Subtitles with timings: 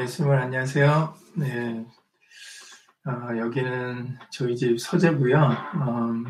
[0.00, 1.14] 예수님 안녕하세요.
[1.36, 1.84] 네,
[3.04, 5.36] 어, 여기는 저희 집 서재고요.
[5.36, 6.24] 어,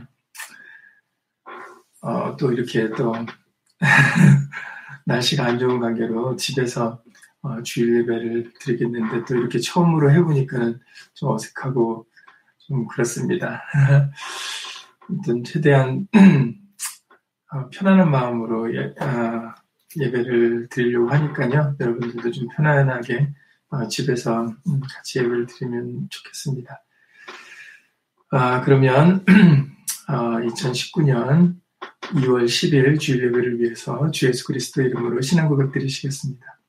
[2.02, 3.14] 어, 또 이렇게 또
[5.06, 7.00] 날씨가 안 좋은 관계로 집에서
[7.42, 10.80] 어, 주일 예배를 드리겠는데 또 이렇게 처음으로 해보니까는
[11.14, 12.06] 좀 어색하고
[12.58, 13.62] 좀 그렇습니다.
[15.08, 16.08] 아무튼 최대한
[17.52, 19.54] 어, 편안한 마음으로 예, 아,
[19.96, 21.76] 예배를 드리려고 하니까요.
[21.78, 23.39] 여러분들도 좀 편안하게 어,
[23.88, 26.82] 집에서 음, 같이 예배를 드리면 좋겠습니다.
[28.32, 29.24] 아, 그러면
[30.06, 31.56] 2019년
[32.00, 36.60] 2월 10일 주일 예배를 위해서 주 예수 그리스도 이름으로 신앙고백 드리시겠습니다.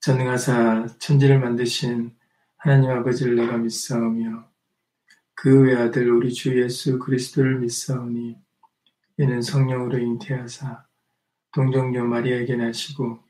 [0.00, 2.16] 전능하사 천지를 만드신
[2.56, 4.48] 하나님 아버지를 내가 믿사오며
[5.34, 8.36] 그 외아들 우리 주 예수 그리스도를 믿사오니
[9.18, 10.84] 이는 성령으로 잉태하사
[11.52, 13.29] 동정녀 마리아에게 나시고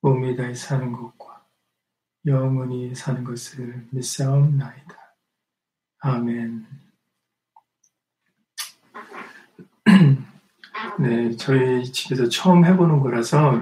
[0.00, 1.44] 몸이 다히 사는 것과
[2.26, 4.96] 영원히 사는 것을 믿사옵나이다.
[6.00, 6.66] 아멘.
[10.98, 13.60] 네, 저희 집에서 처음 해보는 거라서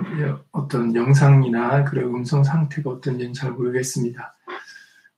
[0.52, 4.36] 어떤 영상이나 그리고 음성 상태가 어떤지는 잘 모르겠습니다.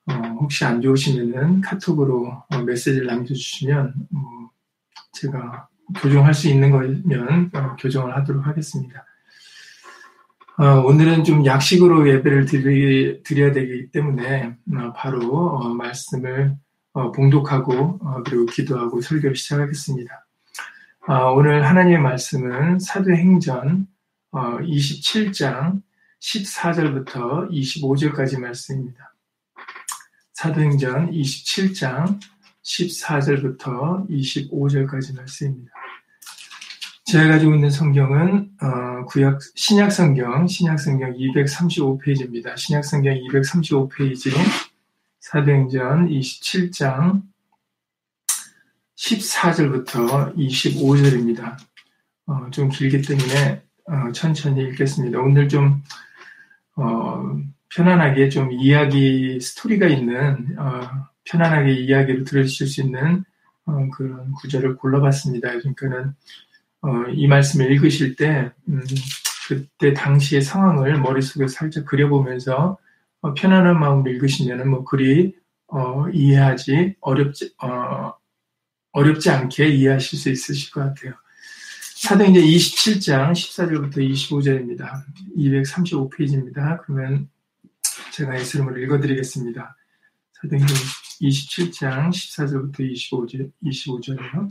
[0.09, 4.51] 어, 혹시 안 좋으시면은 카톡으로 어, 메시지를 남겨주시면 어,
[5.13, 5.69] 제가
[6.01, 9.05] 교정할 수 있는 거면 어, 교정을 하도록 하겠습니다.
[10.59, 16.57] 어, 오늘은 좀 약식으로 예배를 드리, 드려야 되기 때문에 어, 바로 말씀을
[17.15, 20.27] 봉독하고 그리고 기도하고 설교를 시작하겠습니다.
[21.37, 23.87] 오늘 하나님의 말씀은 사도행전
[24.33, 25.83] 27장
[26.21, 29.15] 14절부터 25절까지 말씀입니다.
[30.33, 32.19] 사도행전 27장
[32.65, 35.73] 14절부터 25절까지 말씀입니다.
[37.07, 42.57] 제가 가지고 있는 성경은 어, 구약 신약 성경 신약 성경 235페이지입니다.
[42.57, 44.31] 신약 성경 235페이지
[45.21, 47.23] 사도행전 27장
[48.97, 51.57] 14절부터 25절입니다.
[52.27, 55.21] 어, 좀 길기 때문에 어, 천천히 읽겠습니다.
[55.21, 55.85] 오늘 좀
[56.75, 57.41] 어,
[57.73, 60.81] 편안하게 좀 이야기 스토리가 있는 어,
[61.23, 63.25] 편안하게 이야기를 들으실 수 있는
[63.65, 65.51] 어, 그런 구절을 골라봤습니다.
[65.51, 66.15] 그러니까는
[66.83, 68.83] 어, 이 말씀을 읽으실 때 음,
[69.49, 72.79] 그때 당시의 상황을 머릿속에 살짝 그려보면서
[73.21, 75.35] 어, 편안한 마음으로 읽으시면 뭐 그리
[75.69, 78.15] 어, 이해하지 어렵지 어,
[78.93, 81.15] 어렵지 않게 이해하실 수 있으실 것 같아요.
[81.97, 85.03] 사도행전 27장 14절부터 25절입니다.
[85.37, 86.83] 235페이지입니다.
[86.83, 87.29] 그러면
[88.13, 89.77] 제가 예수님을 읽어드리겠습니다.
[90.35, 90.77] 사도행전
[91.23, 94.51] 27장 14절부터 25절, 25절이요.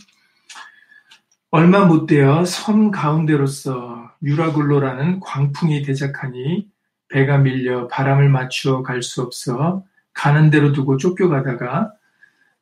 [1.56, 6.68] 얼마 못되어 섬 가운데로서 유라굴로라는 광풍이 대작하니
[7.08, 11.94] 배가 밀려 바람을 맞추어 갈 수 없어 가는 대로 두고 쫓겨가다가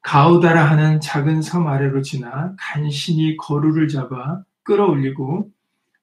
[0.04, 5.50] 가우다라 하는 작은 섬 아래로 지나 간신히 거루를 잡아 끌어올리고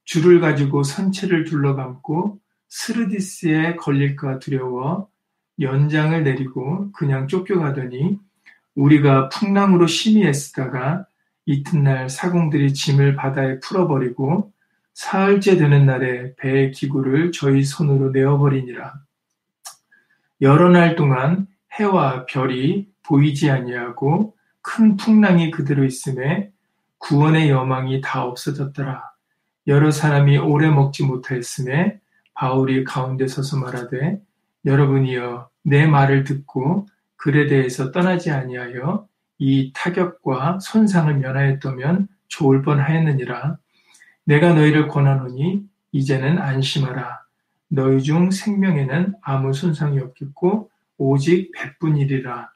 [0.04, 2.40] 줄을 가지고 선체를 둘러감고
[2.70, 5.08] 스르디스에 걸릴까 두려워
[5.60, 8.18] 연장을 내리고 그냥 쫓겨가더니
[8.74, 11.06] 우리가 풍랑으로 심히 애쓰다가
[11.50, 14.52] 이튿날 사공들이 짐을 바다에 풀어버리고
[14.94, 18.94] 사흘째 되는 날에 배의 기구를 저희 손으로 내어버리니라.
[20.42, 26.52] 여러 날 동안 해와 별이 보이지 아니하고 큰 풍랑이 그대로 있음에
[26.98, 29.10] 구원의 여망이 다 없어졌더라.
[29.66, 31.98] 여러 사람이 오래 먹지 못하였음에
[32.34, 34.20] 바울이 가운데 서서 말하되
[34.64, 36.86] 여러분이여 내 말을 듣고
[37.16, 39.09] 글에 대해서 떠나지 아니하여
[39.40, 43.56] 이 타격과 손상을 면하였다면 좋을 뻔하였느니라.
[44.24, 47.22] 내가 너희를 권하노니 이제는 안심하라.
[47.68, 52.52] 너희 중 생명에는 아무 손상이 없겠고 오직 백분이리라.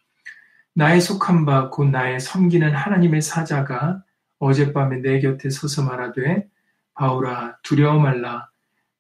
[0.75, 4.03] 나의 속한 바 곧 나의 섬기는 하나님의 사자가
[4.39, 6.47] 어젯밤에 내 곁에 서서 말하되
[6.95, 8.51] 바울아 두려워 말라.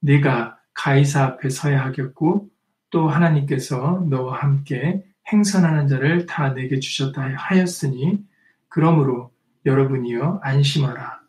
[0.00, 2.48] 네가 가이사 앞에 서야 하겠고
[2.90, 8.24] 또 하나님께서 너와 함께 행선하는 자를 다 내게 주셨다 하였으니
[8.68, 9.32] 그러므로
[9.64, 11.20] 여러분이여 안심하라.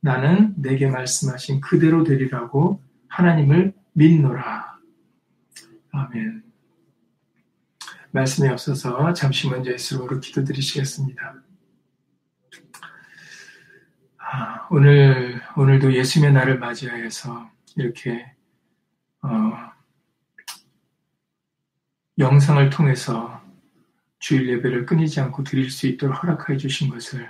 [0.00, 4.78] 나는 내게 말씀하신 그대로 되리라고 하나님을 믿노라.
[5.92, 6.42] 아멘.
[8.10, 11.34] 말씀에 앞서서 잠시 먼저 예수로 기도드리시겠습니다.
[14.18, 18.34] 아, 오늘, 오늘도 예수님의 날을 맞이하여서 이렇게,
[19.22, 19.72] 어,
[22.18, 23.41] 영상을 통해서
[24.22, 27.28] 주일 예배를 끊이지 않고 드릴 수 있도록 허락하여 주신 것을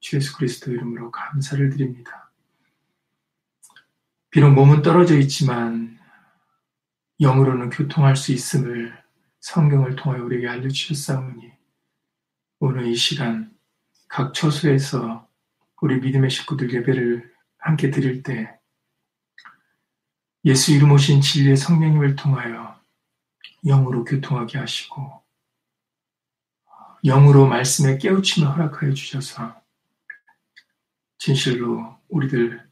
[0.00, 2.28] 주 예수 그리스도 이름으로 감사를 드립니다.
[4.30, 5.96] 비록 몸은 떨어져 있지만
[7.20, 9.00] 영으로는 교통할 수 있음을
[9.38, 11.52] 성경을 통하여 우리에게 알려주셨사오니
[12.58, 13.56] 오늘 이 시간
[14.08, 15.28] 각 처소에서
[15.82, 18.58] 우리 믿음의 식구들 예배를 함께 드릴 때
[20.44, 22.76] 예수 이름 오신 진리의 성령님을 통하여
[23.62, 25.23] 영으로 교통하게 하시고
[27.04, 29.62] 영으로 말씀에 깨우침을 허락하여 주셔서
[31.18, 32.66] 진실로 우리들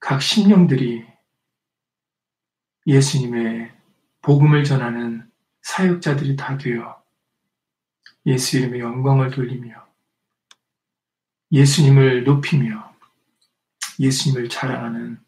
[0.00, 1.06] 각 심령들이
[2.86, 3.72] 예수님의
[4.22, 5.30] 복음을 전하는
[5.62, 7.02] 사역자들이 다 되어
[8.26, 9.86] 예수 이름의 영광을 돌리며
[11.52, 12.94] 예수님을 높이며
[14.00, 15.18] 예수님을 자랑하는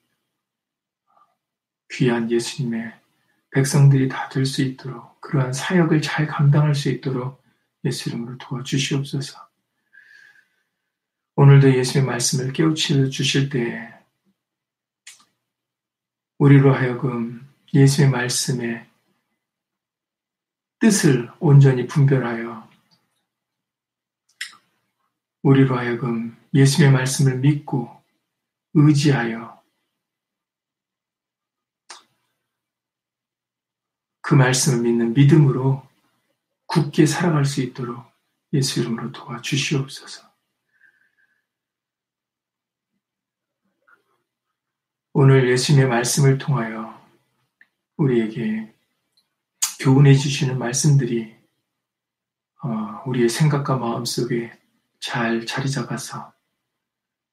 [1.91, 2.93] 귀한 예수님의
[3.51, 7.43] 백성들이 다 될 수 있도록 그러한 사역을 잘 감당할 수 있도록
[7.87, 9.49] 예수 이름으로 도와주시옵소서.
[11.37, 13.95] 오늘도 예수의 말씀을 깨우쳐 주실 때
[16.39, 18.89] 우리로 하여금 예수의 말씀에
[20.81, 22.69] 뜻을 온전히 분별하여
[25.43, 28.03] 우리로 하여금 예수의 말씀을 믿고
[28.75, 29.63] 의지하여
[34.21, 35.86] 그 말씀을 믿는 믿음으로
[36.67, 38.05] 굳게 살아갈 수 있도록
[38.53, 40.27] 예수 이름으로 도와주시옵소서.
[45.13, 46.95] 오늘 예수님의 말씀을 통하여
[47.97, 48.75] 우리에게
[49.81, 51.35] 교훈해 주시는 말씀들이
[52.63, 54.53] 어, 우리의 생각과 마음 속에
[55.01, 56.33] 잘 자리 잡아서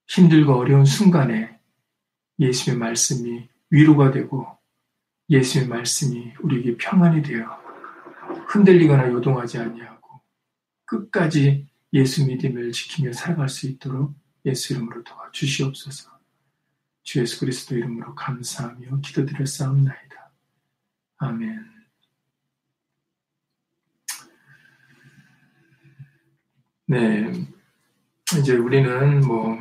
[0.07, 1.59] 힘들고 어려운 순간에
[2.39, 4.57] 예수의 말씀이 위로가 되고
[5.29, 7.62] 예수의 말씀이 우리에게 평안이 되어
[8.47, 10.21] 흔들리거나 요동하지 아니하고
[10.85, 14.13] 끝까지 예수 믿음을 지키며 살아갈 수 있도록
[14.45, 16.11] 예수 이름으로 도와주시옵소서.
[17.03, 20.31] 주 예수 그리스도 이름으로 감사하며 기도드렸사옵나이다.
[21.17, 21.73] 아멘.
[26.85, 27.47] 네.
[28.39, 29.57] 이제 우리는 뭐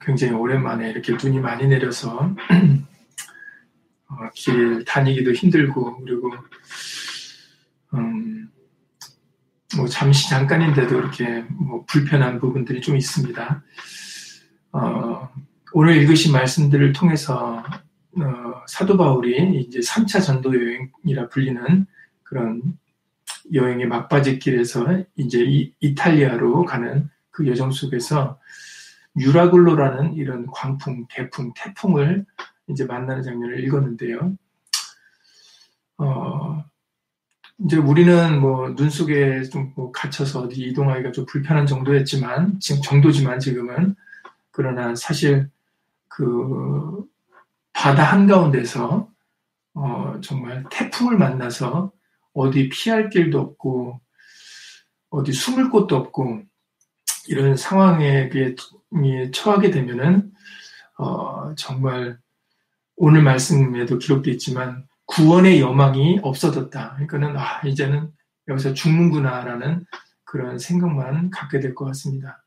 [0.00, 2.34] 굉장히 오랜만에 이렇게 눈이 많이 내려서
[4.08, 6.32] 어, 길 다니기도 힘들고 그리고
[7.94, 8.50] 음,
[9.76, 13.62] 뭐 잠시 잠깐인데도 이렇게 뭐 불편한 부분들이 좀 있습니다.
[14.72, 15.28] 어,
[15.72, 17.62] 오늘 읽으신 말씀들을 통해서
[18.16, 21.86] 어, 사도 바울이 이제 3차 전도 여행이라 불리는
[22.22, 22.62] 그런
[23.52, 28.38] 여행의 막바지 길에서 이제 이, 이탈리아로 가는 그 여정 속에서
[29.18, 32.24] 유라굴로라는 이런 광풍, 대풍, 태풍을
[32.68, 34.36] 이제 만나는 장면을 읽었는데요.
[35.98, 36.64] 어,
[37.64, 43.38] 이제 우리는 뭐 눈 속에 좀 뭐 갇혀서 어디 이동하기가 좀 불편한 정도였지만, 지금 정도지만
[43.38, 43.94] 지금은.
[44.52, 45.48] 그러나 사실
[46.08, 47.04] 그
[47.72, 49.08] 바다 한가운데서
[49.74, 51.92] 어, 정말 태풍을 만나서
[52.34, 54.00] 어디 피할 길도 없고
[55.10, 56.42] 어디 숨을 곳도 없고
[57.28, 58.28] 이런 상황에
[59.32, 60.32] 처하게 되면은
[60.98, 62.18] 어, 정말
[62.96, 66.94] 오늘 말씀에도 기록되어 있지만 구원의 여망이 없어졌다.
[66.94, 68.12] 그러니까는 아 이제는
[68.48, 69.84] 여기서 죽는구나라는
[70.24, 72.44] 그런 생각만 갖게 될 것 같습니다.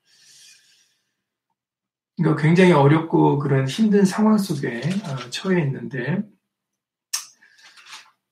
[2.16, 6.24] 그러니까 굉장히 어렵고 그런 힘든 상황 속에 어, 처해 있는데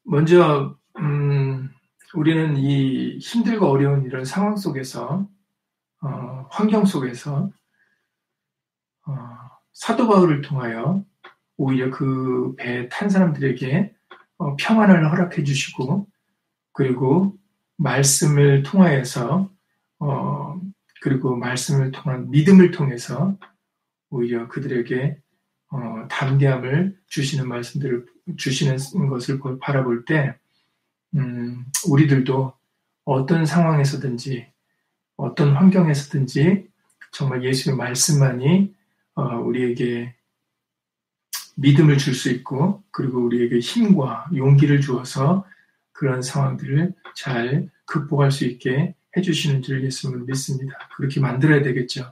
[0.04, 1.70] 먼저 음,
[2.14, 5.28] 우리는 이 힘들고 어려운 이런 상황 속에서
[6.02, 7.50] 어, 환경 속에서
[9.08, 9.38] 어,
[9.74, 11.04] 사도 바울을 통하여
[11.58, 14.01] 오히려 그 배에 탄 사람들에게 어,
[14.58, 16.08] 평안을 허락해 주시고
[16.74, 17.36] 그리고
[17.78, 19.50] 말씀을 통하여서
[20.00, 20.62] 어,
[21.02, 23.38] 그리고 말씀을 통한 믿음을 통해서
[24.10, 25.18] 오히려 그들에게
[25.70, 28.06] 어, 담대함을 주시는 말씀들을
[28.38, 28.78] 주시는
[29.10, 30.36] 것을 바라볼 때
[31.16, 32.54] 음, 우리들도
[33.06, 34.48] 어떤 상황에서든지
[35.18, 36.68] 어떤 환경에서든지
[37.12, 38.74] 정말 예수의 말씀만이
[39.16, 40.16] 어, 우리에게
[41.62, 45.46] 믿음을 줄 수 있고 그리고 우리에게 힘과 용기를 주어서
[45.92, 50.74] 그런 상황들을 잘 극복할 수 있게 해주시는 줄 예수님을 믿습니다.
[50.96, 52.12] 그렇게 만들어야 되겠죠.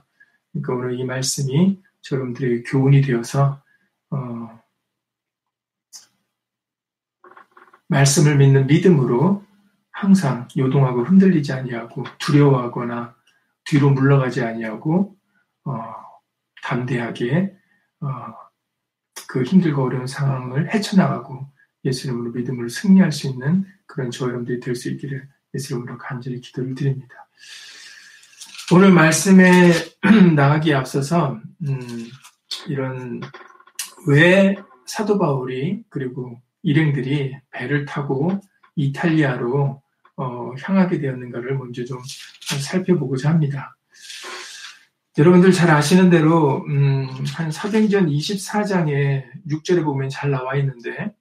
[0.52, 1.80] 그러니까 오늘 이 말씀이
[2.10, 3.62] 여러분들에게 교훈이 되어서
[4.10, 4.60] 어,
[7.88, 9.44] 말씀을 믿는 믿음으로
[9.90, 13.14] 항상 요동하고 흔들리지 아니하고 두려워하거나
[13.64, 15.16] 뒤로 물러가지 아니하고
[15.64, 15.94] 어,
[16.62, 17.56] 담대하게
[18.00, 18.49] 어,
[19.30, 21.46] 그 힘들고 어려운 상황을 헤쳐나가고
[21.84, 26.40] 예수 이름으로 믿음으로 승리할 수 있는 그런 저와 여러분들이 될 수 있기를 예수 이름으로 간절히
[26.40, 27.14] 기도를 드립니다.
[28.72, 29.70] 오늘 말씀에
[30.34, 32.08] 나가기에 앞서서 음,
[32.66, 33.20] 이런
[34.08, 38.40] 왜 사도 바울이 그리고 일행들이 배를 타고
[38.74, 39.80] 이탈리아로
[40.16, 42.00] 어, 향하게 되었는가를 먼저 좀
[42.60, 43.76] 살펴보고자 합니다.
[45.18, 51.12] 여러분들 잘 아시는 대로 음, 한 사도행전 24장에 6절에 보면 잘 나와 있는데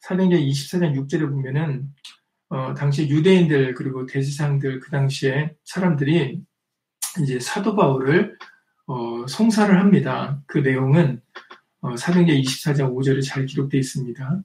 [0.00, 1.88] 사도행전 24장 6절에 보면은
[2.50, 6.42] 어, 당시 유대인들 그리고 대지상들 그 당시에 사람들이
[7.22, 8.36] 이제 사도 바울을
[8.86, 10.42] 어, 송사를 합니다.
[10.46, 11.22] 그 내용은
[11.80, 14.42] 어, 사도행전 24장 5절에 잘 기록되어 있습니다.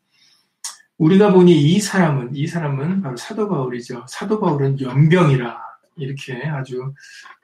[0.98, 4.06] 우리가 보니 이 사람은 이 사람은 바로 사도 바울이죠.
[4.08, 5.60] 사도 바울은 연병이라
[5.98, 6.94] 이렇게 아주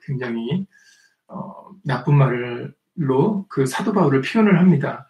[0.06, 0.66] 굉장히
[1.28, 5.08] 어, 나쁜 말로 그 사도 바울을 표현을 합니다.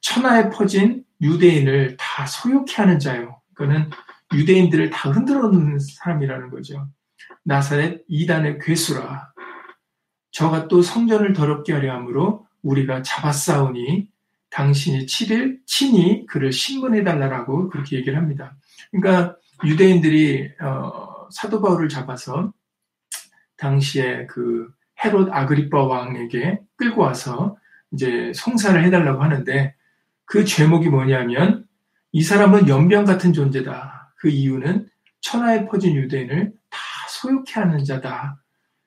[0.00, 3.40] 천하에 퍼진 유대인을 다 소욕해 하는 자요.
[3.54, 3.90] 그는
[4.34, 6.88] 유대인들을 다 흔들어 놓는 사람이라는 거죠.
[7.44, 9.32] 나사렛 이단의 괴수라.
[10.32, 14.08] 저가 또 성전을 더럽게 하려 함으로 우리가 잡아싸우니
[14.50, 18.56] 당신이 7일 친히 그를 신문해 달라라고 그렇게 얘기를 합니다.
[18.90, 22.52] 그러니까 유대인들이 어, 사도 바울을 잡아서
[23.56, 24.68] 당시에 그
[25.04, 27.56] 헤롯 아그리파 왕에게 끌고 와서
[27.92, 29.74] 이제 송사를 해달라고 하는데
[30.24, 31.66] 그 죄목이 뭐냐면
[32.12, 34.12] 이 사람은 연병 같은 존재다.
[34.16, 34.88] 그 이유는
[35.20, 38.40] 천하에 퍼진 유대인을 다 소욕해 하는 자다.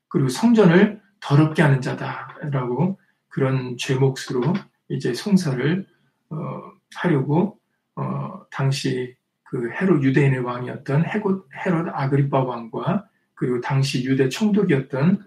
[0.08, 4.54] 그리고 성전을 더럽게 하는 자다라고 그런 죄목으로
[4.90, 5.86] 이제 송사를
[6.30, 6.36] 어,
[6.96, 7.60] 하려고
[7.96, 15.24] 어, 당시 그 헤롯 유대인의 왕이었던 헤롯, 헤롯 아그리파 왕과 그리고 당시 유대 총독이었던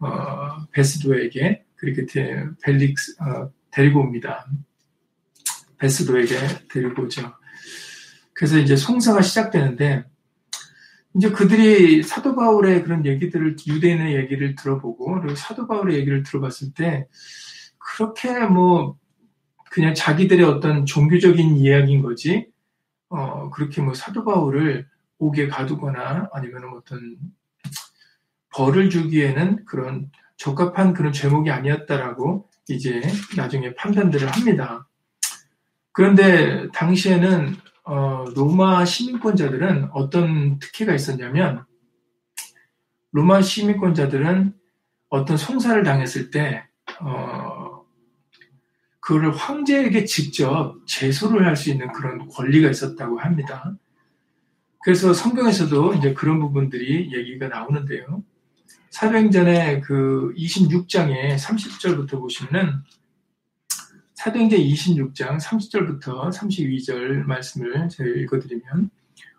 [0.00, 4.46] 어, 베스도에게 그렇게 데, 벨릭스 어, 데리고 옵니다.
[5.78, 6.34] 베스도에게
[6.70, 7.32] 데리고 오죠.
[8.32, 10.04] 그래서 이제 송사가 시작되는데
[11.16, 17.08] 이제 그들이 사도 바울의 그런 얘기들을 유대인의 얘기를 들어보고 그리고 사도 바울의 얘기를 들어봤을 때
[17.78, 18.98] 그렇게 뭐
[19.70, 22.46] 그냥 자기들의 어떤 종교적인 이야기인 거지
[23.08, 24.86] 어 그렇게 뭐 사도 바울을
[25.18, 27.16] 옥에 가두거나 아니면 어떤
[28.56, 33.02] 벌을 주기에는 그런 적합한 그런 제목이 아니었다라고 이제
[33.36, 34.88] 나중에 판단들을 합니다.
[35.92, 41.66] 그런데 당시에는 어, 로마 시민권자들은 어떤 특혜가 있었냐면
[43.12, 44.54] 로마 시민권자들은
[45.10, 46.64] 어떤 송사를 당했을 때
[47.00, 47.84] 어,
[49.00, 53.76] 그거를 황제에게 직접 제소를 할 수 있는 그런 권리가 있었다고 합니다.
[54.82, 58.24] 그래서 성경에서도 이제 그런 부분들이 얘기가 나오는데요.
[58.90, 62.82] 사도행전의 그 26장의 30절부터 보시면은
[64.14, 68.90] 사도행전 26장 30절부터 32절 말씀을 제가 읽어드리면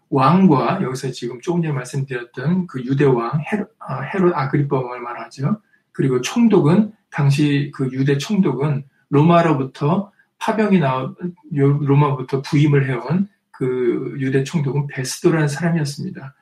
[0.09, 5.61] 왕과 여기서 지금 조금 전에 말씀드렸던 그 유대 왕 헤롯, 아, 헤롯 아그리파 왕을 말하죠.
[5.91, 11.15] 그리고 총독은 당시 그 유대 총독은 로마로부터 파병이 나온
[11.51, 16.35] 로마부터 부임을 해온 그 유대 총독은 베스도라는 사람이었습니다.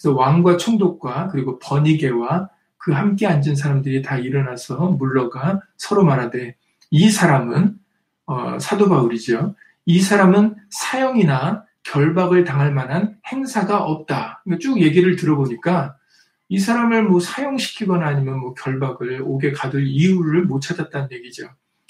[0.00, 6.54] 그래서 왕과 총독과 그리고 버니게와 그 함께 앉은 사람들이 다 일어나서 물러가 서로 말하되
[6.90, 7.76] 이 사람은
[8.26, 9.56] 어, 사도 바울이죠.
[9.84, 14.42] 이 사람은 사형이나 결박을 당할 만한 행사가 없다.
[14.44, 15.96] 그러니까 쭉 얘기를 들어보니까
[16.48, 21.48] 이 사람을 뭐 사형시키거나 아니면 뭐 결박을 옥에 가둘 이유를 못 찾았다는 얘기죠.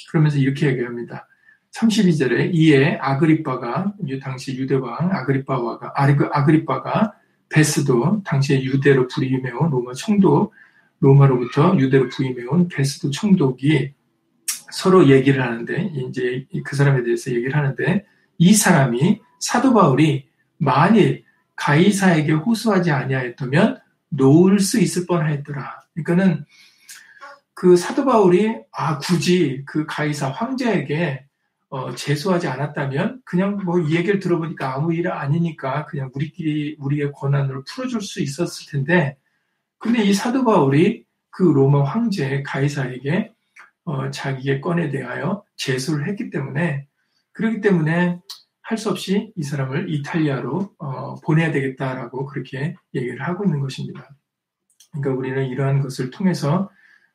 [0.09, 1.27] 그러면서 이렇게 얘기합니다.
[1.73, 7.13] 32절에 이에 아그리빠가 당시 유대왕 아그리빠가 아그리빠가
[7.59, 10.53] 베스도 당시에 유대로 부임해온 로마 총독
[11.01, 13.95] 로마로부터 유대로 부임해온 베스도 총독이
[14.71, 18.05] 서로 얘기를 하는데 이제 그 사람에 대해서 얘기를 하는데
[18.39, 21.25] 이 사람이 사도 바울이 만일
[21.57, 25.81] 가이사에게 호소하지 아니하였다면 놓을 수 있을 뻔하였더라.
[25.95, 26.45] 그러니까는
[27.55, 31.25] 그 사도 바울이 아 굳이 그 가이사 황제에게
[31.71, 37.65] 어, 제소하지 않았다면 그냥 뭐 이 얘기를 들어보니까 아무 일 아니니까 그냥 우리끼리 우리의 권한으로
[37.65, 39.17] 풀어줄 수 있었을 텐데
[39.79, 43.33] 근데 이 사도 바울이 그 로마 황제 가이사에게
[43.85, 46.87] 어, 자기의 건에 대하여 제소를 했기 때문에
[47.33, 48.21] 그렇기 때문에
[48.63, 54.11] 할 수 없이 이 사람을 이탈리아로 어, 보내야 되겠다라고 그렇게 얘기를 하고 있는 것입니다.
[54.93, 56.71] 그러니까 우리는 이러한 것을 통해서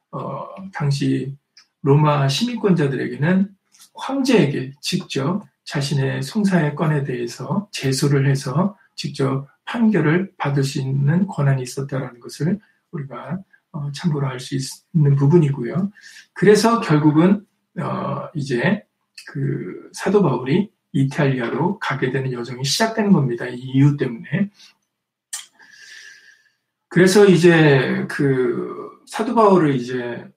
[0.09, 1.37] 어, 당시
[1.83, 3.49] 로마 시민권자들에게는
[3.93, 12.19] 황제에게 직접 자신의 송사의 건에 대해서 제소를 해서 직접 판결을 받을 수 있는 권한이 있었다라는
[12.19, 12.59] 것을
[12.91, 13.39] 우리가
[13.71, 14.55] 어, 참고로 할수
[14.93, 15.91] 있는 부분이고요.
[16.33, 17.45] 그래서 결국은
[17.79, 18.85] 어, 이제
[19.27, 23.47] 그 사도 바울이 이탈리아로 가게 되는 여정이 시작되는 겁니다.
[23.47, 24.51] 이 이유 때문에.
[26.87, 30.27] 그래서 이제 그 사도 바울을 이제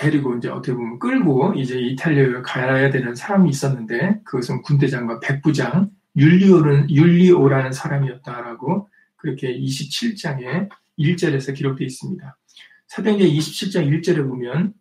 [0.00, 6.90] 데리고 이제 어떻게 보면 끌고 이제 이탈리아에 가야 되는 사람이 있었는데 그것은 군대장과 백부장 율리오는
[6.90, 12.38] 율리오라는 사람이었다라고 그렇게 27장에 1절에서 기록되어 있습니다.
[12.86, 14.72] 사도행전 27장 1절에 보면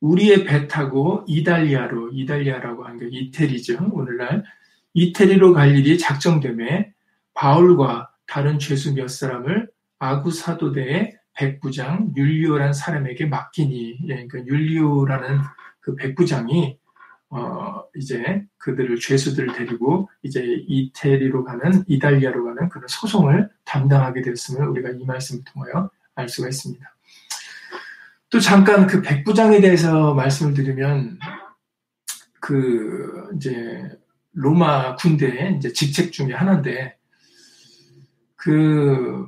[0.00, 3.90] 우리의 배 타고 이달리아로 이달리아라고 하는 게 이태리죠.
[3.92, 4.44] 오늘날
[4.94, 6.94] 이태리로 갈 일이 작정됨에
[7.34, 15.38] 바울과 다른 죄수 몇 사람을 아구 사도대의 백부장 율리오란 사람에게 맡기니 예, 그러니까 율리오라는
[15.80, 16.78] 그 백부장이
[17.30, 24.90] 어 이제 그들을 죄수들을 데리고 이제 이태리로 가는 이달리아로 가는 그런 소송을 담당하게 됐음을 우리가
[24.90, 26.84] 이 말씀을 통하여 알 수가 있습니다.
[28.30, 31.18] 또 잠깐 그 백부장에 대해서 말씀을 드리면
[32.40, 33.90] 그 이제
[34.32, 36.96] 로마 군대의 이제 직책 중에 하나인데
[38.36, 39.26] 그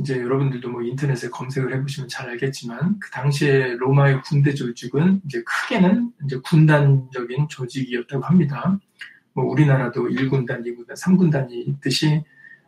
[0.00, 6.12] 이제 여러분들도 뭐 인터넷에 검색을 해보시면 잘 알겠지만 그 당시에 로마의 군대 조직은 이제 크게는
[6.24, 8.78] 이제 군단적인 조직이었다고 합니다.
[9.34, 12.24] 뭐 우리나라도 1군단, 2군단, 3군단이 있듯이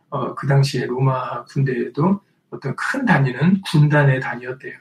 [0.09, 2.21] 어, 그 당시에 로마 군대에도
[2.51, 4.77] 어떤 큰 단위는 군단의 단위였대요.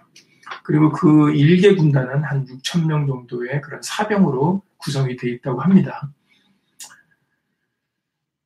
[0.63, 6.13] 그리고 그 일개 군단은 한 6천 명 정도의 그런 사병으로 구성이 되어 있다고 합니다.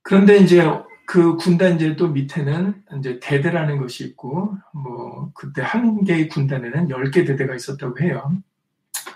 [0.01, 0.61] 그런데 이제
[1.07, 7.25] 그 군단 이제 또 밑에는 이제 대대라는 것이 있고 뭐 그때 한 개의 군단에는 10개
[7.25, 8.31] 대대가 있었다고 해요.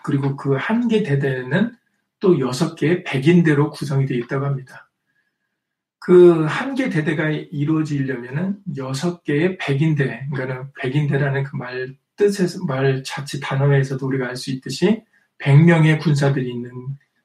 [0.03, 1.75] 그리고 그 한 개 대대는
[2.21, 4.89] 또 6개의 백인대로 구성이 되어 있다고 합니다.
[5.99, 14.05] 그 한 개 대대가 이루어지려면은 6개의 백인대, 그러니까는 백인대라는 그 말 뜻에서 말 자체 단어에서도
[14.07, 15.03] 우리가 알 수 있듯이
[15.39, 16.71] 100명의 군사들이 있는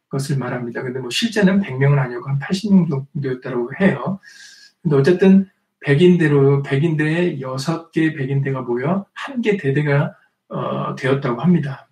[0.09, 0.83] 것을 말합니다.
[0.83, 4.19] 근데 뭐 실제는 100명은 아니고 한 80명 정도였다고 해요.
[4.87, 10.15] 근데 어쨌든 백인대로 백인대에 6개 백인대가 모여 한 개 대대가
[10.49, 11.89] 어, 되었다고 합니다.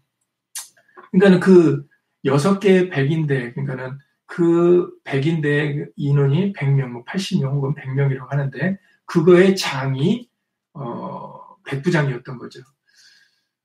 [1.10, 1.84] 그러니까는 그
[2.24, 10.28] 6개 백인대 그러니까는 그 백인대 인원이 100명, 80명 뭐 혹은 100명이라고 하는데 그거의 장이
[10.74, 12.60] 어, 백부장이었던 거죠.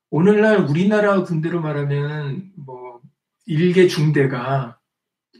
[0.09, 2.99] 오늘날 우리나라 군대로 말하면 뭐
[3.45, 4.78] 일개 중대가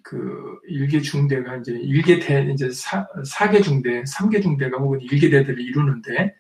[0.10, 5.62] 그 일개 중대가 이제 일개 대 이제 사, 사개 중대, 삼개 중대가 혹은 일개 대대를
[5.62, 6.34] 이루는데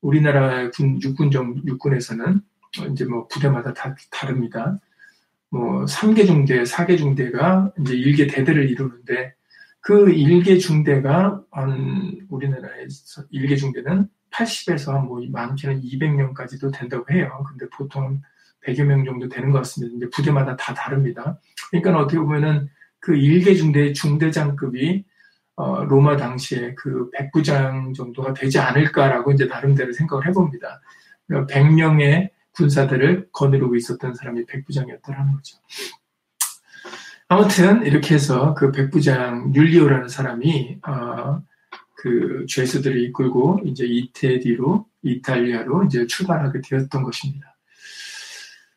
[0.00, 2.40] 우리나라 군 육군 정 육군에서는
[2.90, 4.78] 이제 뭐 부대마다 다 다릅니다.
[5.50, 9.34] 뭐 3개 중대, 4개 중대가 이제 일개 대대를 이루는데
[9.80, 17.44] 그 일개 중대가 한 우리나라에서 일개 중대는 80에서 뭐 많게는 200명까지도 된다고 해요.
[17.46, 18.22] 근데 보통
[18.66, 19.96] 100여 명 정도 되는 것 같습니다.
[19.96, 21.38] 이제 부대마다 다 다릅니다.
[21.70, 22.68] 그러니까 어떻게 보면은
[22.98, 25.04] 그 일개 중대 중대장급이
[25.56, 30.80] 어, 로마 당시에 그 백부장 정도가 되지 않을까라고 이제 나름대로 생각을 해봅니다.
[31.28, 35.58] 100명의 그러니까 군사들을 거느리고 있었던 사람이 백부장이었다는 거죠.
[37.28, 41.42] 아무튼 이렇게 해서 그 백부장 율리오라는 사람이 어,
[41.94, 47.49] 그 죄수들을 이끌고 이제 이태리로 이탈리아로 이제 출발하게 되었던 것입니다.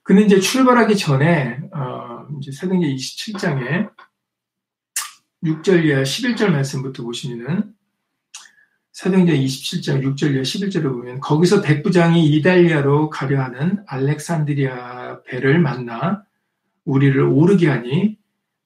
[0.03, 3.89] 근데 이제 출발하기 전에 어 이제 사도행전 27장에
[5.43, 7.73] 6절 이하 11절 말씀부터 보시면은
[8.91, 16.23] 사도행전 27장 6절 이하 11절을 보면 거기서 백부장이 이달리아로 가려 하는 알렉산드리아 배를 만나
[16.83, 18.17] 우리를 오르게 하니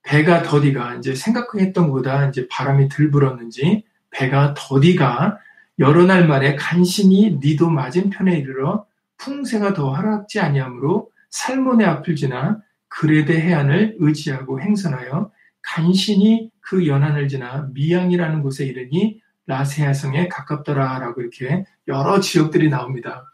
[0.01, 5.37] 배가 더디가 이제 생각했던 것보다 이제 바람이 들 불었는지 배가 더디가
[5.79, 8.85] 여러 날 만에 간신히 니도 맞은편에 이르러
[9.17, 17.69] 풍세가 더 하락지 아니하므로 살몬의 앞을 지나 그레데 해안을 의지하고 행선하여 간신히 그 연안을 지나
[17.73, 23.31] 미양이라는 곳에 이르니 라세아성에 가깝더라라고 이렇게 여러 지역들이 나옵니다.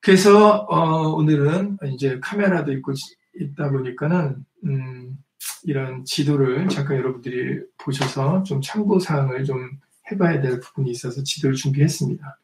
[0.00, 2.92] 그래서 어, 오늘은 이제 카메라도 있고
[3.40, 5.18] 있다 보니까는 음,
[5.64, 9.78] 이런 지도를 잠깐 여러분들이 보셔서 좀 참고 사항을 좀
[10.10, 12.38] 해봐야 될 부분이 있어서 지도를 준비했습니다.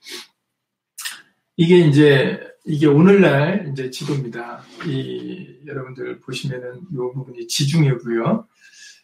[1.61, 4.63] 이게 이제 이게 오늘날 이제 지도입니다.
[4.87, 8.49] 이 여러분들 보시면은 이 부분이 지중해고요.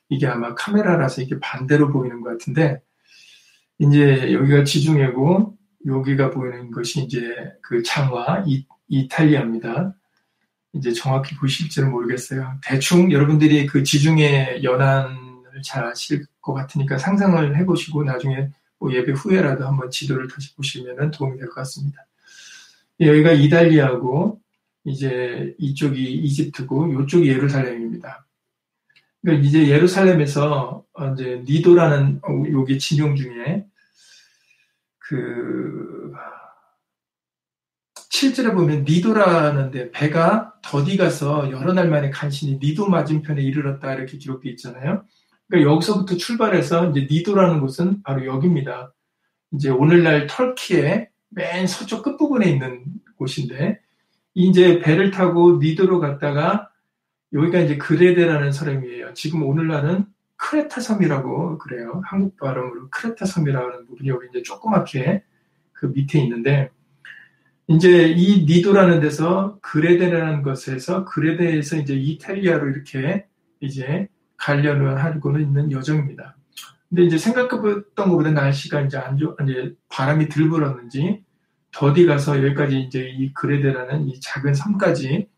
[0.09, 2.81] 이게 아마 카메라라서 이게 반대로 보이는 것 같은데
[3.79, 7.21] 이제 여기가 지중해고 여기가 보이는 것이 이제
[7.61, 9.95] 그 장화 이, 이탈리아입니다.
[10.73, 12.55] 이제 정확히 보실지는 모르겠어요.
[12.65, 19.67] 대충 여러분들이 그 지중해 연안을 잘 아실 것 같으니까 상상을 해보시고 나중에 뭐 예배 후에라도
[19.67, 22.07] 한번 지도를 다시 보시면 도움이 될 것 같습니다.
[23.01, 24.41] 여기가 이달리아고
[24.85, 28.27] 이제 이쪽이 이집트고 이쪽이 예루살렘입니다.
[29.23, 32.21] 그러니까 이제 예루살렘에서 이제 니도라는
[32.53, 33.67] 여기 진용 중에
[34.99, 36.13] 그
[38.17, 44.51] 7절에 보면 니도라는데 배가 더디 가서 여러 날 만에 간신히 니도 맞은편에 이르렀다 이렇게 기록되어
[44.53, 45.05] 있잖아요.
[45.49, 48.95] 그러니까 여기서부터 출발해서 이제 니도라는 곳은 바로 여기입니다.
[49.53, 52.83] 이제 오늘날 터키의 맨 서쪽 끝부분에 있는
[53.19, 53.79] 곳인데
[54.33, 56.71] 이제 배를 타고 니도로 갔다가
[57.35, 59.13] 여기가 이제 그레데라는 사람이에요.
[59.13, 62.01] 지금 오늘날은 크레타 섬이라고 그래요.
[62.07, 65.25] 한국 발음으로 크레타 섬이라는 부분이 여기 이제 조그맣게
[65.73, 66.71] 그 밑에 있는데
[67.69, 73.27] 이제 이 니도라는 데서 그레데라는 것에서 그레데에서 이제 이탈리아로 이렇게
[73.61, 76.35] 이제 가려는 하고는 있는 여정입니다.
[76.89, 81.26] 근데 이제 생각했던 것보다 날씨가 이제 안 좋, 이제 바람이 들 불었는지
[81.77, 85.29] 더디 가서 여기까지 이제 이 그레데라는 이 작은 섬까지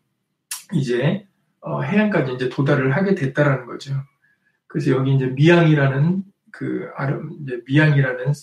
[0.73, 1.27] 이제
[1.59, 3.93] 어, 해안까지 이제 도달을 하게 됐다라는 거죠.
[4.67, 8.33] 그래서 여기 이제 미양이라는 그 아름 이제 미양이라는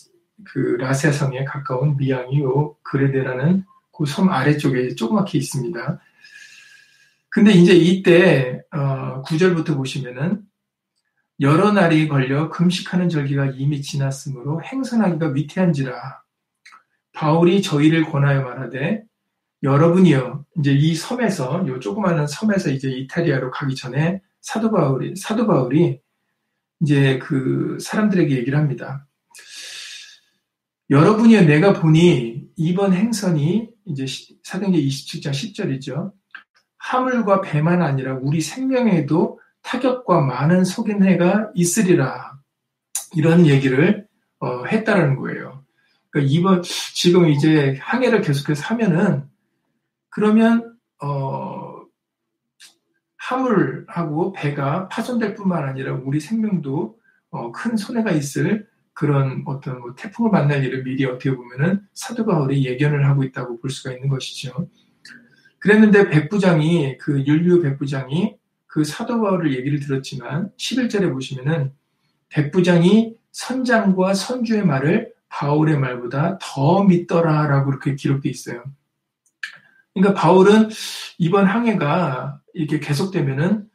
[0.45, 3.65] 그 라세성에 가까운 미양이 요 그레데라는
[3.97, 5.99] 그 섬 아래쪽에 조그맣게 있습니다.
[7.31, 10.43] 근데 이제 이때 어, 구절부터 보시면은
[11.41, 16.26] 여러 날이 걸려 금식하는 절기가 이미 지났으므로 행선하기가 위태한지라
[17.17, 19.03] 바울이 저희를 권하여 말하되
[19.63, 25.99] 여러분이요 이제 이 섬에서 요 조그마한 섬에서 이제 이탈리아로 가기 전에 사도 바울이 사도 바울이
[26.83, 29.07] 이제 그 사람들에게 얘기를 합니다.
[30.91, 34.05] 여러분이요 내가 보니 이번 행선이 이제
[34.45, 36.13] 사도행전 27장 10절이죠.
[36.77, 42.39] 하물과 배만 아니라 우리 생명에도 타격과 많은 속인해가 있으리라.
[43.17, 44.07] 이런 얘기를
[44.39, 45.66] 어, 했다라는 거예요.
[46.17, 49.25] 그러니까 이번 지금 이제 항해를 계속해서 하면은
[50.09, 51.83] 그러면 어,
[53.19, 56.99] 화물하고 배가 파손될 뿐만 아니라 우리 생명도
[57.31, 62.65] 어, 큰 손해가 있을 그런 어떤 뭐 태풍을 만날 일을 미리 어떻게 보면은 사도 바울이
[62.65, 64.71] 예견을 하고 있다고 볼 수가 있는 것이죠.
[65.59, 71.73] 그랬는데 백부장이 그 율류 백부장이 그 사도 바울을 얘기를 들었지만 11절에 보시면은
[72.31, 78.65] 백부장이 선장과 선주의 말을 바울의 말보다 더 믿더라라고 이렇게 기록돼 있어요.
[79.95, 80.69] 그러니까 바울은
[81.19, 83.69] 이번 항해가 이렇게 계속되면은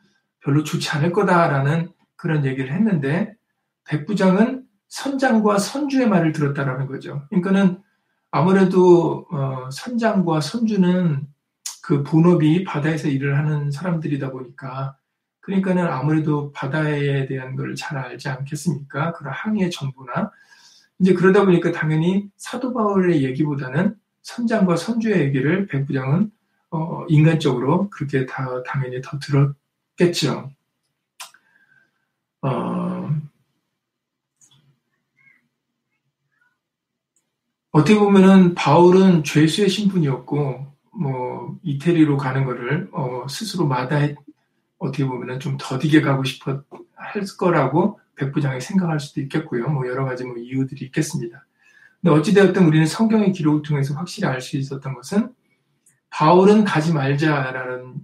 [0.43, 3.33] 별로 좋지 않을 거다라는 그런 얘기를 했는데
[3.85, 7.23] 백부장은 선장과 선주의 말을 들었다라는 거죠.
[7.29, 7.81] 그러니까는
[8.31, 11.27] 아무래도 어, 선장과 선주는
[11.83, 14.95] 그 본업이 바다에서 일을 하는 사람들이다 보니까
[15.41, 19.13] 그러니까는 아무래도 바다에 대한 걸 잘 알지 않겠습니까?
[19.13, 20.31] 그런 항해 정보나
[21.01, 26.31] 이제 그러다 보니까 당연히 사도 바울의 얘기보다는 선장과 선주의 얘기를 백부장은
[26.69, 30.51] 어, 인간적으로 그렇게 다 당연히 더 들었겠죠.
[32.43, 33.09] 어,
[37.71, 44.15] 어떻게 보면은 바울은 죄수의 신분이었고 뭐 이태리로 가는 거를 어, 스스로 마다해
[44.77, 49.67] 어떻게 보면은 좀 더디게 가고 싶어 할 거라고 백 부장이 생각할 수도 있겠고요.
[49.67, 51.43] 뭐 여러 가지 뭐 이유들이 있겠습니다.
[51.99, 55.33] 근데 어찌되었든 우리는 성경의 기록을 통해서 확실히 알 수 있었던 것은
[56.11, 57.95] 바울은 가지 말자라는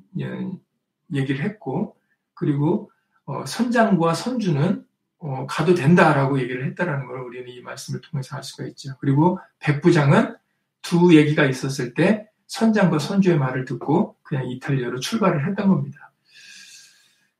[1.13, 1.95] 얘기를 했고
[2.33, 2.89] 그리고
[3.25, 4.85] 어, 선장과 선주는
[5.19, 8.95] 어, 가도 된다라고 얘기를 했다라는 걸 우리는 이 말씀을 통해서 알 수가 있죠.
[8.99, 10.35] 그리고 백부장은
[10.81, 16.06] 두 얘기가 있었을 때 선장과 선주의 말을 듣고 그냥 이탈리아로 출발을 했던 겁니다.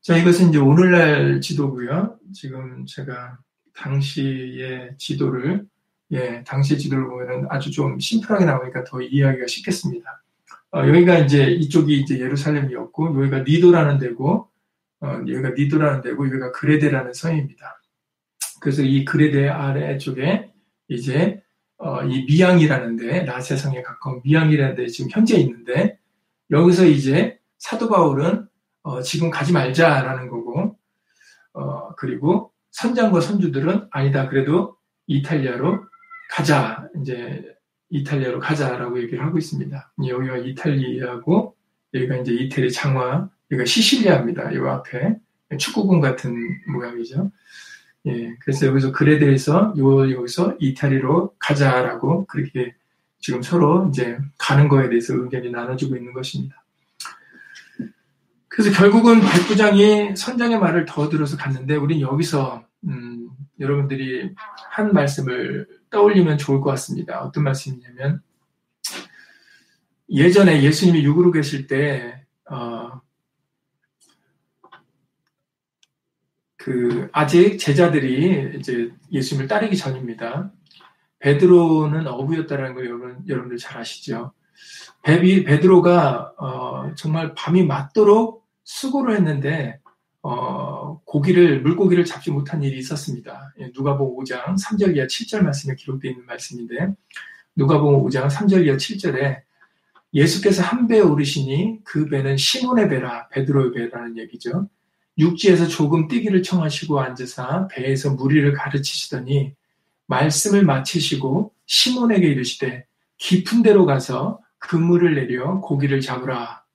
[0.08, 2.18] 자, 이것은 이제 오늘날 지도고요.
[2.32, 3.36] 지금 제가
[3.74, 5.66] 당시의 지도를
[6.12, 10.22] 예, 당시 지도를 보면은 아주 좀 심플하게 나오니까 더 이해하기가 쉽겠습니다.
[10.72, 14.48] 어, 여기가 이제 이쪽이 이제 예루살렘이었고 여기가 니도라는 데고
[15.00, 17.82] 어, 여기가 니도라는 데고 여기가 그레데라는 성입니다.
[18.62, 20.50] 그래서 이 그레데 아래쪽에
[20.88, 21.42] 이제
[21.76, 25.98] 어, 이 미양이라는 데 라세 성에 가까운 미양이라는 데 지금 현재 있는데
[26.50, 28.47] 여기서 이제 사도 바울은
[28.88, 30.78] 어, 지금 가지 말자라는 거고
[31.52, 35.84] 어, 그리고 선장과 선주들은 아니다 그래도 이탈리아로
[36.30, 37.44] 가자 이제
[37.90, 39.92] 이탈리아로 가자라고 얘기를 하고 있습니다.
[40.06, 41.54] 여기가 이탈리아고
[41.92, 44.52] 여기가 이제 이태리 장화 여기가 시실리아입니다.
[44.52, 45.18] 이 앞에
[45.58, 46.34] 축구공 같은
[46.72, 47.30] 모양이죠.
[48.06, 52.74] 예, 그래서 여기서 그레데에서 요 여기서 이탈리로 가자라고 그렇게
[53.18, 56.62] 지금 서로 이제 가는 거에 대해서 의견이 나눠지고 있는 것입니다.
[58.58, 63.28] 그래서 결국은 백부장이 선장의 말을 더 들어서 갔는데 우린 여기서 음,
[63.60, 64.34] 여러분들이
[64.68, 67.22] 한 말씀을 떠올리면 좋을 것 같습니다.
[67.22, 68.20] 어떤 말씀이냐면
[70.10, 73.00] 예전에 예수님이 육으로 계실 때 어,
[76.56, 80.50] 그 아직 제자들이 이제 예수님을 따르기 전입니다.
[81.20, 84.32] 베드로는 어부였다는 걸 여러분 여러분들 잘 아시죠?
[85.04, 89.80] 베비, 베드로가 어, 정말 밤이 맞도록 수고를 했는데
[90.20, 93.54] 어, 고기를 물고기를 잡지 못한 일이 있었습니다.
[93.60, 96.94] 예, 누가복음 5장 3절 이하 7절 말씀에 기록되어 있는 말씀인데
[97.56, 99.40] 누가복음 5장 3절 이하 7절에
[100.12, 104.68] 예수께서 한 배에 오르시니 그 배는 시몬의 배라 베드로의 배라는 얘기죠.
[105.16, 109.54] 육지에서 조금 뛰기를 청하시고 앉으사 배에서 무리를 가르치시더니
[110.06, 112.84] 말씀을 마치시고 시몬에게 이르시되
[113.16, 116.67] 깊은 데로 가서 그물을 내려 고기를 잡으라.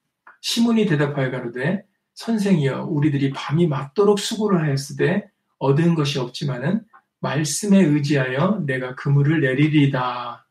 [0.44, 6.82] 시몬이 대답하여 가로되 선생이여 우리들이 밤이 맞도록 수고를 하였으되 얻은 것이 없지만은
[7.22, 10.46] 말씀에 의지하여 내가 그물을 내리리다.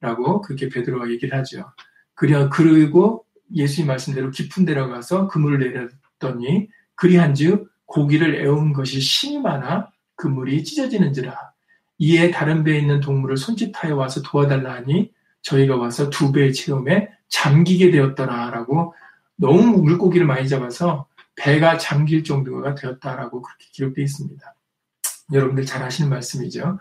[0.00, 1.72] 라고 그렇게 베드로가 얘기를 하죠.
[2.14, 9.90] 그려 그리고 예수님 말씀대로 깊은 데로 가서 그물을 내렸더니 그리한즉 고기를 애운 것이 심이 많아
[10.14, 11.36] 그물이 찢어지는지라.
[11.98, 17.90] 이에 다른 배에 있는 동물을 손짓하여 와서 도와달라 하니 저희가 와서 두 배의 체험에 잠기게
[17.90, 18.94] 되었더라라고
[19.42, 24.54] 너무 물고기를 많이 잡아서 배가 잠길 정도가 되었다라고 그렇게 기록되어 있습니다.
[25.32, 26.78] 여러분들 잘 아시는 말씀이죠.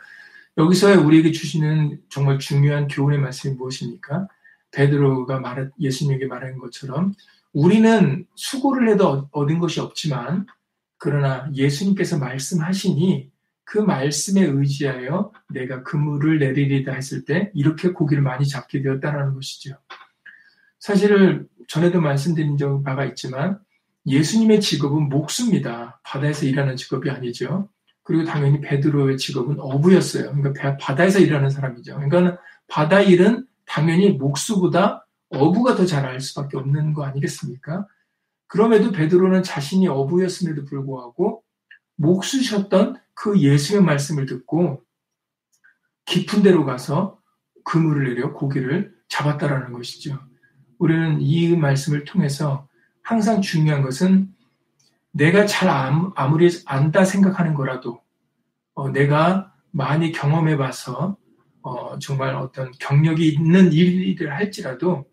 [0.60, 4.28] 여기서 우리에게 주시는 정말 중요한 교훈의 말씀이 무엇입니까?
[4.70, 7.16] 베드로가 말 예수님에게 말한 것처럼
[7.52, 10.46] 우리는 수고를 해도 얻은 것이 없지만
[11.00, 13.32] 그러나 예수님께서 말씀하시니
[13.64, 19.78] 그 말씀에 의지하여 내가 그물을 내리리다 했을 때 이렇게 고기를 많이 잡게 되었다는 것이죠.
[20.82, 23.60] 사실을 전에도 말씀드린 적 바가 있지만
[24.08, 26.02] 예수님의 직업은 목수입니다.
[26.04, 27.70] 바다에서 일하는 직업이 아니죠.
[28.04, 30.34] 그리고 당연히 베드로의 직업은 어부였어요.
[30.34, 31.96] 그러니까 바다에서 일하는 사람이죠.
[32.00, 37.88] 그러니까 바다 일은 당연히 목수보다 어부가 더 잘 알 수밖에 없는 거 아니겠습니까?
[38.48, 41.44] 그럼에도 베드로는 자신이 어부였음에도 불구하고
[41.96, 44.84] 목수셨던 그 예수의 말씀을 듣고
[46.06, 47.20] 깊은 데로 가서
[47.64, 50.20] 그물을 내려 고기를 잡았다라는 것이죠.
[50.82, 52.68] 우리는 이 말씀을 통해서
[53.04, 54.34] 항상 중요한 것은
[55.12, 58.02] 내가 잘 아무리 안다 생각하는 거라도
[58.74, 61.18] 어, 내가 많이 경험해 봐서
[61.62, 65.06] 어, 정말 어떤 경력이 있는 일을 할지라도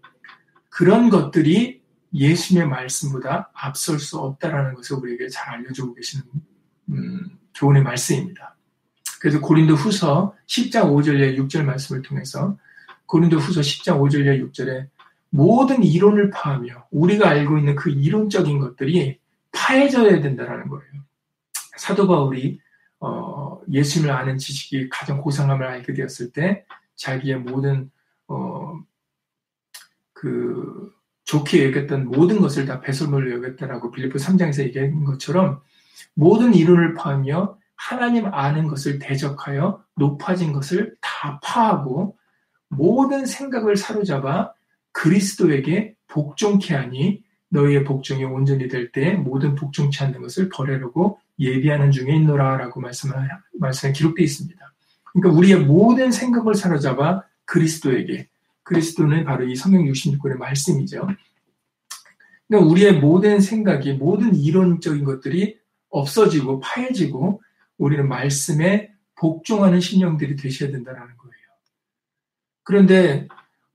[0.70, 1.82] 그런 것들이
[2.14, 6.24] 예수님의 말씀보다 앞설 수 없다라는 것을 우리에게 잘 알려주고 계시는
[6.88, 8.56] 음, 교훈의 말씀입니다.
[9.20, 12.56] 그래서 고린도 후서 10장 5절에 6절 말씀을 통해서
[13.04, 14.88] 고린도 후서 10장 5절에 6절에
[15.30, 19.18] 모든 이론을 파하며 우리가 알고 있는 그 이론적인 것들이
[19.52, 20.92] 파해져야 된다는 거예요.
[21.76, 22.60] 사도 바울이
[23.00, 26.64] 어, 예수님을 아는 지식이 가장 고상함을 알게 되었을 때
[26.96, 27.90] 자기의 모든
[28.26, 28.80] 어,
[30.12, 30.92] 그
[31.24, 35.60] 좋게 여겼던 모든 것을 다 배설물로 여겼다라고 빌리포 3장에서 얘기한 것처럼
[36.14, 42.16] 모든 이론을 파하며 하나님 아는 것을 대적하여 높아진 것을 다 파하고
[42.68, 44.52] 모든 생각을 사로잡아
[44.98, 52.80] 그리스도에게 복종케 하니 너희의 복종이 온전히 될때 모든 복종치 않는 것을 버리려고 예비하는 중에 있노라라고
[52.80, 53.14] 말씀을
[53.60, 54.74] 말씀에 기록되어 있습니다.
[55.12, 58.28] 그러니까 우리의 모든 생각을 사로잡아 그리스도에게
[58.64, 61.06] 그리스도는 바로 이 성경 66권의 말씀이죠.
[62.48, 65.58] 그러니까 우리의 모든 생각이 모든 이론적인 것들이
[65.90, 67.40] 없어지고 파해지고
[67.78, 71.46] 우리는 말씀에 복종하는 신령들이 되셔야 된다는 거예요.
[72.64, 73.28] 그런데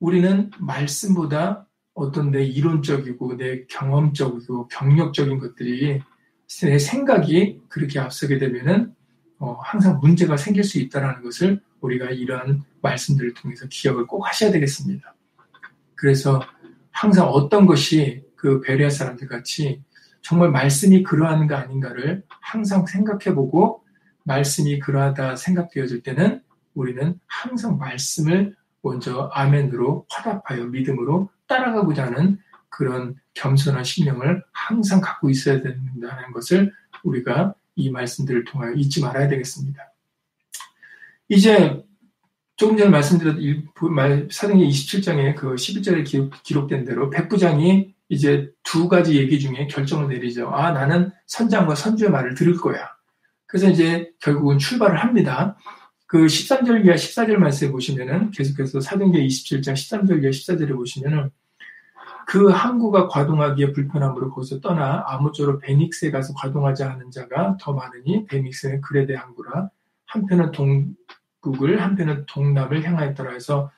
[0.03, 6.01] 우리는 말씀보다 어떤 내 이론적이고 내 경험적이고 경력적인 것들이
[6.63, 8.93] 내 생각이 그렇게 앞서게 되면은
[9.39, 15.15] 어, 항상 문제가 생길 수 있다는 것을 우리가 이러한 말씀들을 통해서 기억을 꼭 하셔야 되겠습니다.
[15.95, 16.41] 그래서
[16.91, 19.81] 항상 어떤 것이 그 베레아 사람들 같이
[20.21, 23.85] 정말 말씀이 그러한가 아닌가를 항상 생각해보고
[24.25, 26.41] 말씀이 그러하다 생각되어질 때는
[26.73, 32.37] 우리는 항상 말씀을 먼저 아멘으로 화답하여 믿음으로 따라가고자 하는
[32.69, 36.71] 그런 겸손한 심령을 항상 갖고 있어야 된다는 것을
[37.03, 39.81] 우리가 이 말씀들을 통하여 잊지 말아야 되겠습니다.
[41.29, 41.83] 이제
[42.55, 49.39] 조금 전에 말씀드렸던 사도행 27장에 그 11절에 기록, 된 대로 백부장이 이제 두 가지 얘기
[49.39, 50.49] 중에 결정을 내리죠.
[50.49, 52.89] 아, 나는 선장과 선주의 말을 들을 거야.
[53.47, 55.57] 그래서 이제 결국은 출발을 합니다.
[56.13, 61.31] 그 13절 이하 14절 말씀에 보시면은 계속해서 사도행전 27장 13절 이하 14절에 보시면은
[62.27, 68.81] 그 항구가 과동하기에 불편함으로 거기서 떠나 아무쪼록 베닉스에 가서 과동하지 않은 자가 더 많으니 베닉스는
[68.81, 69.71] 그레데 항구라
[70.05, 73.71] 한편은 동국을 한편은 동남을 향하였더라 해서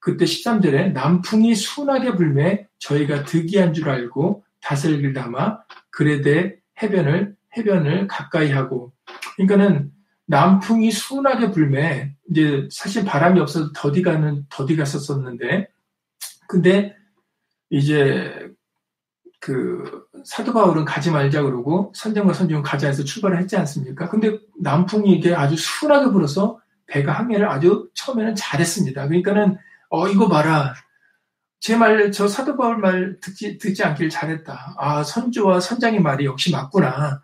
[0.00, 5.60] 그때 13절에 남풍이 순하게 불매 저희가 득이한 줄 알고 다슬기를 담아
[5.90, 8.92] 그레데 해변을 해변을 가까이 하고.
[9.36, 9.92] 그러니까는
[10.28, 15.68] 남풍이 순하게 불매 이제 사실 바람이 없어서 더디 가는 더디 갔었었는데
[16.46, 16.94] 근데
[17.70, 18.50] 이제
[19.40, 24.08] 그 사도 바울은 가지 말자 그러고 선장과 선종은 가자 해서 출발을 했지 않습니까?
[24.10, 29.08] 근데 남풍이 이게 아주 순하게 불어서 배가 항해를 아주 처음에는 잘했습니다.
[29.08, 29.56] 그러니까는
[29.90, 30.74] 어 이거 봐라.
[31.60, 34.76] 제 말, 저 사도 바울 말 듣지, 듣지 않길 잘했다.
[34.78, 37.20] 아, 선조와 선장의 말이 역시 맞구나.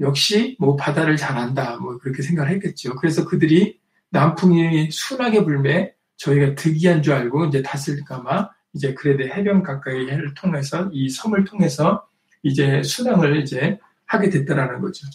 [0.00, 1.76] 역시 뭐 바다를 잘 안다.
[1.76, 2.94] 뭐 그렇게 생각을 했겠죠.
[2.96, 3.78] 그래서 그들이
[4.10, 11.08] 남풍이 순하게 불매 저희가 득이한 줄 알고 이제 다스릴까마 이제 그레데 해변 가까이를 통해서 이
[11.08, 12.06] 섬을 통해서
[12.42, 15.06] 이제 순항을 이제 하게 됐다라는 거죠.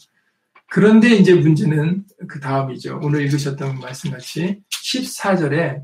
[0.69, 2.99] 그런데 이제 문제는 그 다음이죠.
[3.01, 5.83] 오늘 읽으셨던 말씀 같이 14절에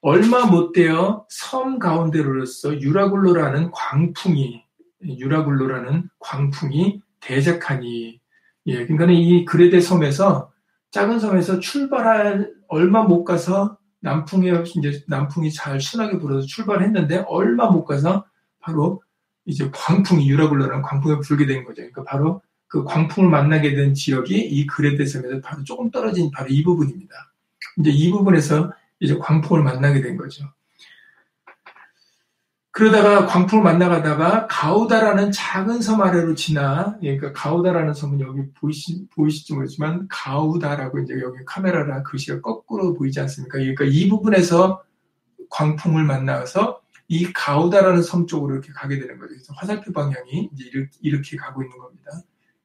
[0.00, 4.65] 얼마 못 되어 섬 가운데로서 유라굴로라는 광풍이
[5.02, 8.20] 유라굴로라는 광풍이 대적하니
[8.66, 10.52] 예, 그러니까 이 그레데 섬에서
[10.90, 17.84] 작은 섬에서 출발할 얼마 못 가서 남풍이 이제 남풍이 잘 순하게 불어서 출발했는데 얼마 못
[17.84, 18.24] 가서
[18.60, 19.02] 바로
[19.44, 21.76] 이제 광풍이 유라굴라는 광풍이 불게 된 거죠.
[21.76, 26.62] 그러니까 바로 그 광풍을 만나게 된 지역이 이 그레데 섬에서 바로 조금 떨어진 바로 이
[26.62, 27.14] 부분입니다.
[27.78, 30.44] 이제 이 부분에서 이제 광풍을 만나게 된 거죠.
[32.76, 39.54] 그러다가 광풍을 만나가다가 가우다라는 작은 섬 아래로 지나, 예, 그러니까 가우다라는 섬은 여기 보이시, 보이실지
[39.54, 43.56] 모르지만 가우다라고 이제 여기 카메라라 글씨가 거꾸로 보이지 않습니까?
[43.56, 44.82] 그러니까 이 부분에서
[45.48, 49.32] 광풍을 만나서 이 가우다라는 섬 쪽으로 이렇게 가게 되는 거죠.
[49.32, 52.10] 그래서 화살표 방향이 이제 이렇게, 이렇게 가고 있는 겁니다.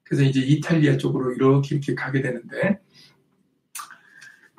[0.04, 2.80] 그래서 이제 이탈리아 쪽으로 이렇게 이렇게 가게 되는데,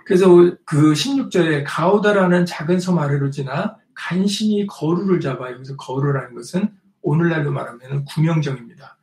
[0.04, 0.28] 그래서
[0.66, 6.70] 그 16절에 가우다라는 작은 섬 아래로 지나 간신히 거루를 잡아 여기서 거루라는 것은
[7.02, 8.98] 오늘날로 말하면 구명정입니다.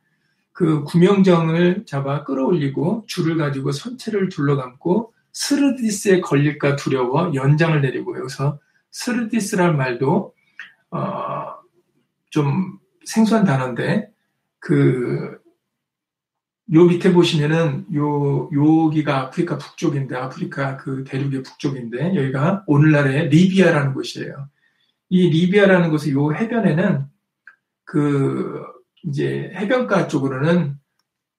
[0.51, 8.59] 그 구명정을 잡아 끌어올리고 줄을 가지고 선체를 둘러감고 스르디스에 걸릴까 두려워 연장을 내리고 여기서
[8.91, 10.33] 스르디스란 말도
[10.91, 11.53] 어,
[12.29, 14.11] 좀 생소한 단어인데
[14.59, 15.41] 그
[16.73, 24.47] 요 밑에 보시면은 요 여기가 아프리카 북쪽인데 아프리카 그 대륙의 북쪽인데 여기가 오늘날의 리비아라는 곳이에요.
[25.11, 27.05] 이 리비아라는 곳의 요 해변에는
[27.85, 28.63] 그
[29.03, 30.79] 이제 해변가 쪽으로는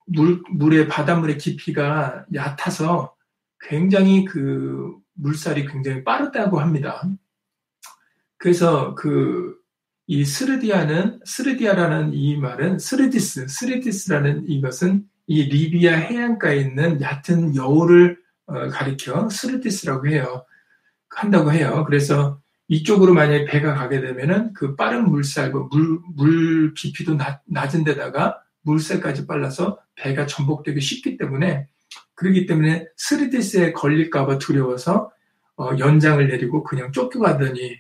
[0.07, 3.17] 물, 물의 바닷물의 깊이가 얕아서
[3.61, 7.03] 굉장히 그 물살이 굉장히 빠르다고 합니다.
[8.39, 9.63] 그래서 그
[10.13, 18.69] 이 스르디아는 스르디아라는 이 말은 스르디스 스르디스라는 이것은 이 리비아 해안가에 있는 얕은 여울을 어,
[18.69, 20.45] 가리켜 스르디스라고 해요.
[21.09, 21.85] 한다고 해요.
[21.87, 22.42] 그래서
[22.73, 28.41] 이쪽으로 만약에 배가 가게 되면은 그 빠른 물살, 그 물, 물 깊이도 낮, 낮은 데다가
[28.63, 31.67] 물살까지 빨라서 배가 전복되기 쉽기 때문에
[32.15, 35.11] 그렇기 때문에 스리디스에 걸릴까봐 두려워서
[35.59, 37.77] 어, 연장을 내리고 그냥 쫓겨가더니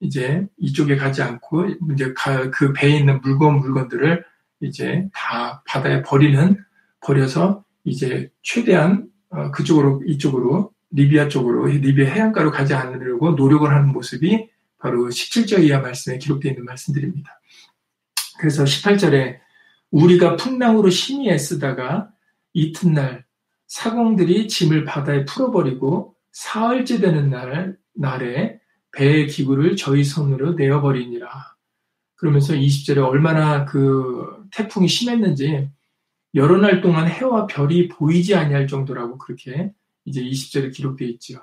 [0.00, 2.12] 이제 이쪽에 가지 않고 이제
[2.52, 4.24] 그 배에 있는 무거운 물건들을
[4.60, 6.58] 이제 다 바다에 버리는
[7.00, 14.48] 버려서 이제 최대한 어, 그쪽으로 이쪽으로 리비아 쪽으로 리비아 해안가로 가지 않으려고 노력을 하는 모습이
[14.78, 17.40] 바로 17절 이하 말씀에 기록되어 있는 말씀들입니다.
[18.38, 19.38] 그래서 18절에
[19.90, 22.10] 우리가 풍랑으로 심히 애쓰다가
[22.52, 23.24] 이튿날
[23.68, 28.58] 사공들이 짐을 바다에 풀어버리고 사흘째 되는 날, 날에
[28.92, 31.28] 배의 기구를 저희 손으로 내어버리니라.
[32.16, 35.70] 그러면서 20절에 얼마나 그 태풍이 심했는지
[36.34, 39.72] 여러 날 동안 해와 별이 보이지 아니할 정도라고 그렇게
[40.04, 41.40] 이제 20절에 기록되어 있죠.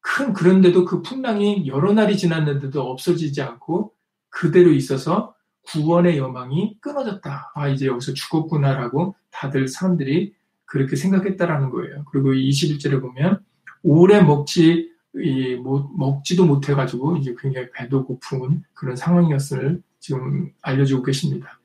[0.00, 3.92] 큰 그런데도 그 풍랑이 여러 날이 지났는데도 없어지지 않고
[4.30, 5.34] 그대로 있어서
[5.66, 7.52] 구원의 여망이 끊어졌다.
[7.54, 10.34] 아 이제 여기서 죽었구나라고 다들 사람들이
[10.64, 12.04] 그렇게 생각했다라는 거예요.
[12.10, 13.40] 그리고 21절에 보면
[13.82, 21.60] 오래 먹지 이, 뭐, 먹지도 못해가지고 이제 굉장히 배도 고픈 그런 상황이었을 지금 알려주고 계십니다.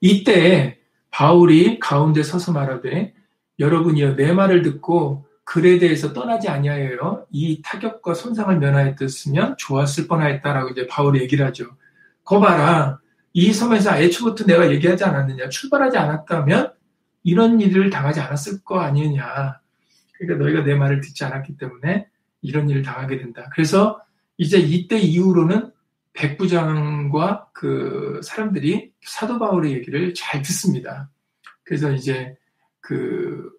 [0.00, 0.78] 이때
[1.10, 3.14] 바울이 가운데 서서 말하되
[3.62, 7.26] 여러분이여 내 말을 듣고 글에 대해서 떠나지 아니하여요.
[7.30, 11.66] 이 타격과 손상을 면하였으면 좋았을 뻔하였다라고 이제 바울이 얘기를 하죠.
[12.24, 12.98] 거 봐라.
[13.32, 15.48] 이 섬에서 애초부터 내가 얘기하지 않았느냐.
[15.48, 16.72] 출발하지 않았다면
[17.24, 19.60] 이런 일을 당하지 않았을 거 아니느냐.
[20.14, 22.08] 그러니까 너희가 내 말을 듣지 않았기 때문에
[22.42, 23.48] 이런 일을 당하게 된다.
[23.52, 24.00] 그래서
[24.36, 25.70] 이제 이때 이후로는
[26.14, 31.08] 백부장과 그 사람들이 사도 바울의 얘기를 잘 듣습니다.
[31.64, 32.36] 그래서 이제
[32.82, 33.50] 그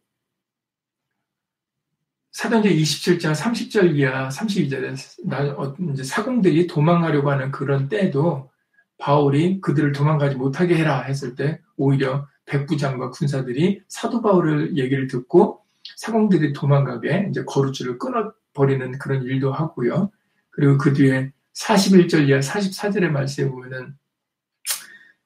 [2.32, 8.52] 사도행전 27장 30절 이하 32절에 어, 이제 사공들이 도망가려고 하는 그런 때도
[8.98, 15.64] 바울이 그들을 도망가지 못하게 해라 했을 때 오히려 백부장과 군사들이 사도 바울을 얘기를 듣고
[15.98, 20.12] 사공들이 도망가게 이제 거루줄을 끊어버리는 그런 일도 하고요.
[20.50, 23.96] 그리고 그 뒤에 41절 이하 44절의 말씀에 보면은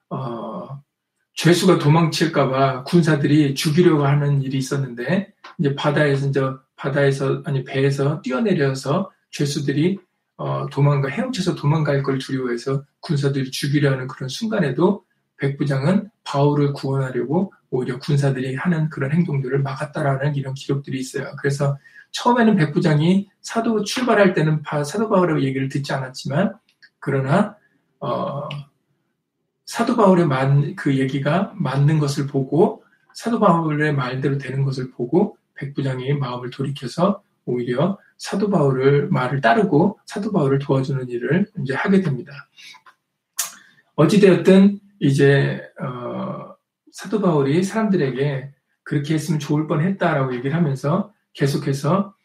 [0.09, 0.83] 어,
[1.37, 6.41] 죄수가 도망칠까봐 군사들이 죽이려고 하는 일이 있었는데 이제 바다에서 이제
[6.75, 9.99] 바다에서 아니 배에서 뛰어내려서 죄수들이
[10.37, 15.03] 어, 도망가 헤엄쳐서 도망갈 걸 두려워해서 군사들이 죽이려 하는 그런 순간에도
[15.37, 21.35] 백부장은 바울을 구원하려고 오히려 군사들이 하는 그런 행동들을 막았다라는 이런 기록들이 있어요.
[21.39, 21.77] 그래서
[22.11, 26.55] 처음에는 백부장이 사도 출발할 때는 사도 바울의 얘기를 듣지 않았지만
[26.97, 27.55] 그러나
[27.99, 28.47] 어,
[29.67, 36.13] 사도 바울의 만, 그 얘기가 맞는 것을 보고 사도 바울의 말대로 되는 것을 보고 백부장이
[36.13, 42.31] 마음을 돌이켜서 오히려 사도 바울을 말을 따르고 사도 바울을 도와주는 일을 이제 하게 됩니다.
[43.95, 46.55] 어찌되었든 이제 어,
[46.91, 48.53] 사도 바울이 사람들에게
[48.83, 52.15] 그렇게 했으면 좋을 뻔했다라고 얘기를 하면서 계속해서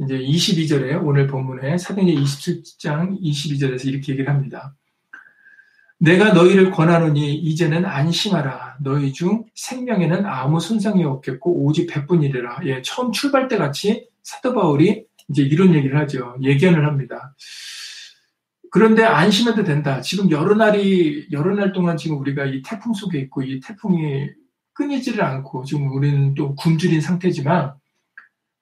[0.00, 4.74] 이제 22절에 오늘 본문에 사도행전 27장 22절에서 이렇게 얘기를 합니다.
[6.02, 8.78] 내가 너희를 권하노니 이제는 안심하라.
[8.80, 12.60] 너희 중 생명에는 아무 손상이 없겠고 오직 백분이래라.
[12.64, 16.36] 예, 처음 출발 때 같이 사도 바울이 이제 이런 얘기를 하죠.
[16.40, 17.34] 예견을 합니다.
[18.70, 20.00] 그런데 안심해도 된다.
[20.00, 24.26] 지금 여러 날이 여러 날 동안 지금 우리가 이 태풍 속에 있고 이 태풍이
[24.72, 27.74] 끊이지를 않고 지금 우리는 또 굶주린 상태지만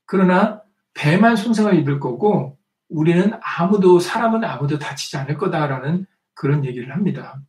[0.07, 0.63] 그러나
[0.95, 2.59] 배만 손상을 입을 거고
[2.89, 6.07] 우리는 아무도 사람은 아무도 다치지 않을 거다라는
[6.39, 7.43] 그런 얘기를 합니다.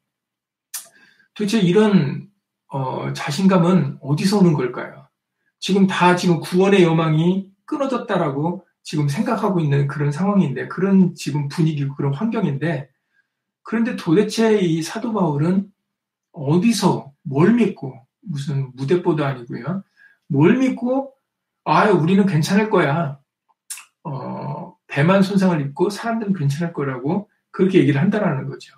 [1.35, 2.27] 도대체 이런
[2.67, 5.07] 어, 자신감은 어디서 오는 걸까요?
[5.59, 12.15] 지금 다 지금 구원의 여망이 끊어졌다라고 지금 생각하고 있는 그런 상황인데 그런 지금 분위기고 그런
[12.15, 12.89] 환경인데
[13.61, 15.71] 그런데 도대체 이 사도 바울은
[16.31, 19.83] 어디서 뭘 믿고 무슨 무대뽀도 아니고요.
[20.27, 21.13] 뭘 믿고
[21.63, 23.19] 아 우리는 괜찮을 거야.
[24.03, 28.75] 어, 배만 손상을 입고 사람들은 괜찮을 거라고 그렇게 얘기를 한다라는 거죠.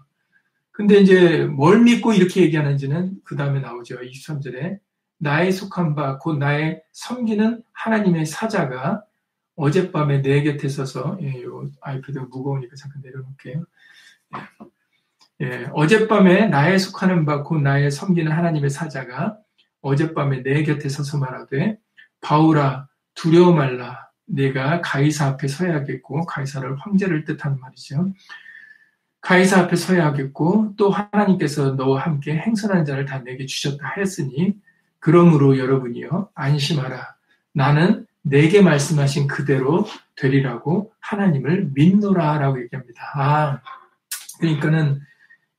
[0.72, 4.00] 근데 이제 뭘 믿고 이렇게 얘기하는지는 그 다음에 나오죠.
[4.00, 4.80] 23절에
[5.18, 9.04] 나의 속한 바 곧 나의 섬기는 하나님의 사자가
[9.56, 13.66] 어젯밤에 내 곁에 서서 예, 요 아이패드가 무거우니까 잠깐 내려놓을게요.
[15.42, 19.38] 예, 예, 어젯밤에 나의 속하는 바 곧 나의 섬기는 하나님의 사자가
[19.82, 21.78] 어젯밤에 내 곁에 서서 말하되
[22.22, 28.14] 바울아 두려워 말라 내가 가이사 앞에 서야겠고 가이사를 황제를 뜻하는 말이죠.
[29.22, 34.56] 가이사 앞에 서야겠고 또 하나님께서 너와 함께 행선한 자를 다 내게 주셨다 하였으니
[35.00, 37.16] 그러므로 여러분이요 안심하라
[37.54, 43.12] 나는 내게 말씀하신 그대로 되리라고 하나님을 믿노라라고 얘기합니다.
[43.16, 43.62] 아
[44.40, 45.02] 그러니까는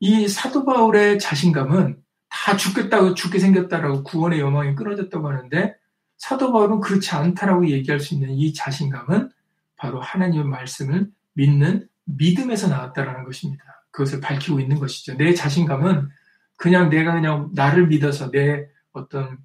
[0.01, 5.77] 이 사도 바울의 자신감은 다 죽겠다고 죽게 생겼다라고 구원의 여망이 끊어졌다고 하는데
[6.17, 9.31] 사도 바울은 그렇지 않다라고 얘기할 수 있는 이 자신감은
[9.77, 13.65] 바로 하나님의 말씀을 믿는 믿음에서 나왔다라는 것입니다.
[13.91, 15.17] 그것을 밝히고 있는 것이죠.
[15.17, 16.09] 내 자신감은
[16.57, 19.39] 그냥 내가 그냥 나를 믿어서 내 어떤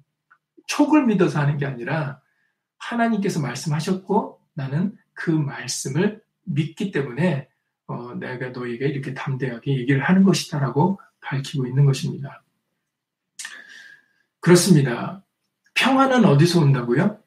[0.66, 2.20] 촉을 믿어서 하는 게 아니라
[2.78, 7.48] 하나님께서 말씀하셨고 나는 그 말씀을 믿기 때문에
[7.86, 12.44] 어, 내가 너에게 이렇게 담대하게 얘기를 하는 것이다라고 밝히고 있는 것입니다.
[14.40, 15.24] 그렇습니다.
[15.74, 17.18] 평안은 어디서 온다고요?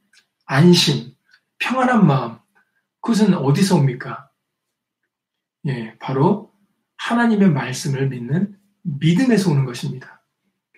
[0.46, 1.14] 안심,
[1.60, 2.38] 평안한 마음.
[3.02, 4.31] 그것은 어디서 옵니까?
[5.68, 6.52] 예, 바로
[6.98, 10.24] 하나님의 말씀을 믿는 믿음에서 오는 것입니다.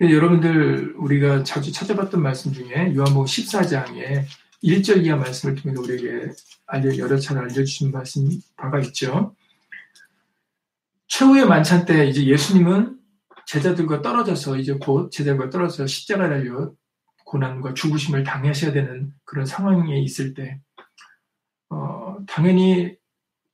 [0.02, 4.24] 여러분들 우리가 자주 찾아봤던 말씀 중에 요한복음 14장에
[4.64, 6.32] 1절 이하 말씀을 통해서 우리에게
[6.66, 8.28] 알려 여러 차례 알려주신 말씀
[8.58, 9.36] 바가 있죠.
[11.08, 12.98] 최후의 만찬 때 이제 예수님은
[13.46, 16.72] 제자들과 떨어져서 이제 곧 제자들과 떨어져서 십자가 달려
[17.26, 20.60] 고난과 죽으심을 당하셔야 되는 그런 상황에 있을 때
[21.70, 22.96] 어, 당연히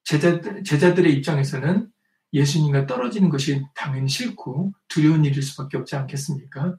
[0.09, 1.87] 제자들, 제자들의 입장에서는
[2.33, 6.77] 예수님과 떨어지는 것이 당연히 싫고 두려운 일일 수밖에 없지 않겠습니까?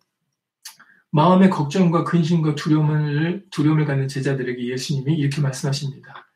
[1.12, 6.28] 마음의 걱정과 근심과 두려움을, 두려움을 갖는 제자들에게 예수님이 이렇게 말씀하십니다.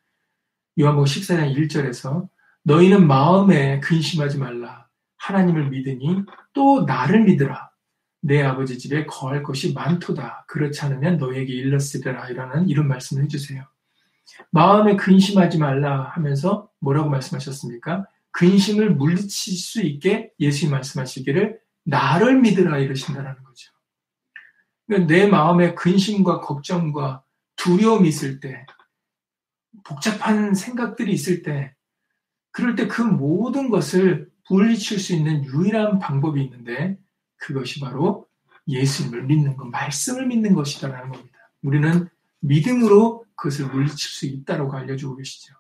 [0.79, 2.29] 요한복음 14장 1절에서
[2.63, 4.87] 너희는 마음에 근심하지 말라.
[5.17, 6.23] 하나님을 믿으니
[6.53, 7.71] 또 나를 믿으라.
[8.21, 10.45] 내 아버지 집에 거할 것이 많도다.
[10.47, 12.29] 그렇지 않으면 너에게 일렀으리라.
[12.29, 13.67] 이라는 이런 말씀을 해주세요.
[14.51, 18.07] 마음에 근심하지 말라 하면서 뭐라고 말씀하셨습니까?
[18.33, 23.73] 근심을 물리칠 수 있게 예수님 말씀하시기를 나를 믿으라 이러신다라는 거죠.
[24.87, 27.23] 그러니까 내 마음에 근심과 걱정과
[27.57, 28.67] 두려움이 있을 때,
[29.85, 31.75] 복잡한 생각들이 있을 때,
[32.51, 36.99] 그럴 때 그 모든 것을 물리칠 수 있는 유일한 방법이 있는데,
[37.37, 38.27] 그것이 바로
[38.69, 41.39] 예수님을 믿는 것, 말씀을 믿는 것이다라는 겁니다.
[41.63, 42.09] 우리는
[42.45, 45.55] 믿음으로 그것을 물리칠 수 있다라고 알려주고 계시죠.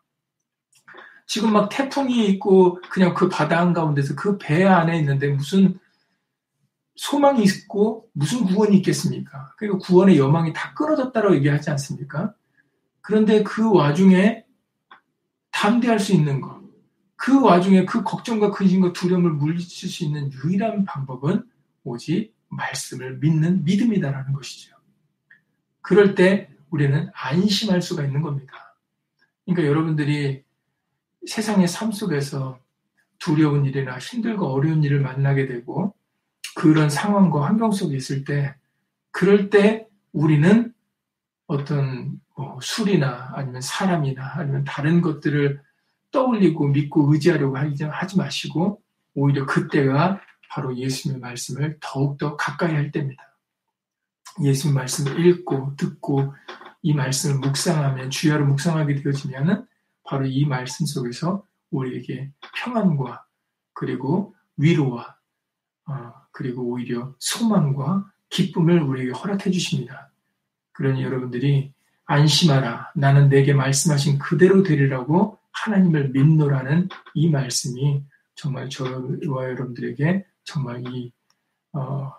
[1.27, 5.79] 지금 막 태풍이 있고 그냥 그 바다 한가운데서 그 배 안에 있는데 무슨
[6.97, 9.53] 소망이 있고 무슨 구원이 있겠습니까?
[9.57, 12.35] 그리고 구원의 여망이 다 끊어졌다고 얘기하지 않습니까?
[13.01, 14.45] 그런데 그 와중에
[15.51, 16.63] 담대할 수 있는 것,
[17.17, 21.45] 그 와중에 그 걱정과 근심과 두려움을 물리칠 수 있는 유일한 방법은
[21.85, 24.77] 오직 말씀을 믿는 믿음이다라는 것이죠.
[25.81, 28.77] 그럴 때 우리는 안심할 수가 있는 겁니다.
[29.45, 30.43] 그러니까 여러분들이
[31.25, 32.59] 세상의 삶 속에서
[33.21, 35.95] 두려운 일이나 힘들고 어려운 일을 만나게 되고
[36.57, 38.57] 그런 상황과 환경 속에 있을 때
[39.13, 40.75] 그럴 때 우리는
[41.47, 45.63] 어떤 뭐 술이나 아니면 사람이나 아니면 다른 것들을
[46.11, 48.83] 떠올리고 믿고 의지하려고 하지 마시고
[49.15, 50.21] 오히려 그때가
[50.51, 53.23] 바로 예수님의 말씀을 더욱더 가까이 할 때입니다.
[54.43, 56.35] 예수님 말씀을 읽고 듣고
[56.85, 59.67] 이 말씀을 묵상하면 주야로 묵상하게 되어지면은
[60.05, 63.25] 바로 이 말씀 속에서 우리에게 평안과
[63.73, 65.17] 그리고 위로와
[65.87, 70.13] 어, 그리고 오히려 소망과 기쁨을 우리에게 허락해 주십니다.
[70.73, 71.73] 그러니 여러분들이
[72.05, 72.93] 안심하라.
[72.95, 78.05] 나는 내게 말씀하신 그대로 되리라고 하나님을 믿노라는 이 말씀이
[78.35, 81.15] 정말 저와 여러분들에게 정말 이
[81.73, 82.13] 어,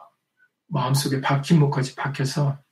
[0.67, 2.64] 마음속에 박힌 목까지 박혀서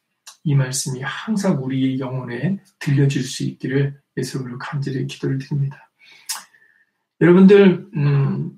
[0.44, 5.90] 이 말씀이 항상 우리 영혼에 들려질 수 있기를 예수님으로 간절히 기도를 드립니다.
[7.22, 8.52] 여러분들 음,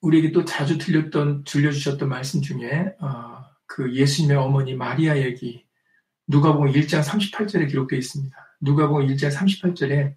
[0.00, 5.64] 우리에게 또 자주 들렸던 들려주셨던 말씀 중에 어, 그 예수님의 어머니 마리아 얘기
[6.26, 8.36] 누가복음 1장 38절에 기록되어 있습니다.
[8.60, 10.14] 누가복음 1장 38절에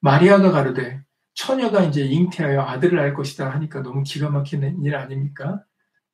[0.00, 1.02] 마리아가 가로되
[1.34, 5.62] 처녀가 이제 잉태하여 아들을 낳을 것이다 하니까 너무 기가 막히는 일 아닙니까?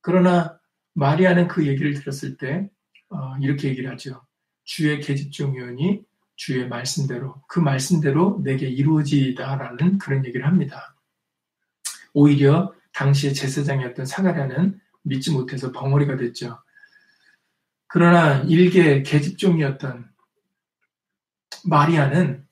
[0.01, 0.59] 그러나
[0.93, 2.69] 마리아는 그 얘기를 들었을 때
[3.09, 4.25] 어, 이렇게 얘기를 하죠.
[4.63, 6.03] 주의 계집종이오니
[6.35, 10.95] 주의 말씀대로 그 말씀대로 내게 이루어지다라는 그런 얘기를 합니다.
[12.13, 16.59] 오히려 당시의 제사장이었던 사가랴는 믿지 못해서 벙어리가 됐죠.
[17.87, 20.09] 그러나 일개 계집종이었던
[21.65, 22.45] 마리아는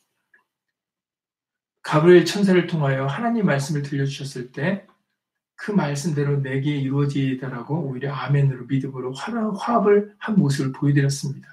[1.81, 4.87] 가브리엘 천사를 통하여 하나님 말씀을 들려주셨을 때
[5.63, 11.47] 그 말씀대로 내게 이루어지다라고 오히려 아멘으로 믿음으로 화합을 한 모습을 보여드렸습니다.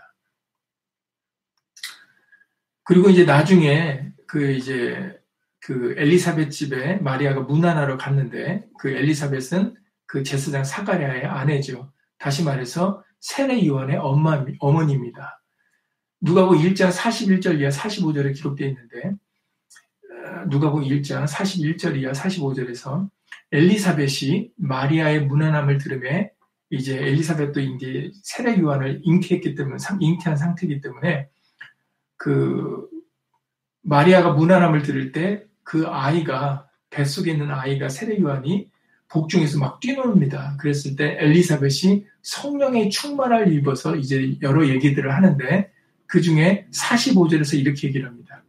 [2.82, 5.16] 그리고 이제 나중에 그 이제
[5.61, 11.92] 그 엘리사벳 집에 마리아가 문안하러 갔는데 그 엘리사벳은 그 제사장 사가랴의 아내죠.
[12.18, 15.40] 다시 말해서 세례 요한의 엄마 어머니입니다.
[16.20, 23.08] 누가복 1장 41절 이하 45절에 기록되어 있는데 어, 누가복 1장 41절 이하 45절에서
[23.53, 26.30] 엘리사벳이 마리아의 문안함을 들음에
[26.70, 31.28] 이제 엘리사벳도 이제 세례 요한을 잉태했기 때문에 잉태한 상태이기 때문에
[32.16, 32.88] 그
[33.82, 38.68] 마리아가 문안함을 들을 때 그 아이가 뱃속에 있는 아이가 세례 요한이
[39.07, 40.57] 복중에서 막 뛰노릅니다.
[40.57, 45.70] 그랬을 때 엘리사벳이 성령의 충만을 입어서 이제 여러 얘기들을 하는데
[46.07, 48.42] 그 중에 45절에서 이렇게 얘기를 합니다.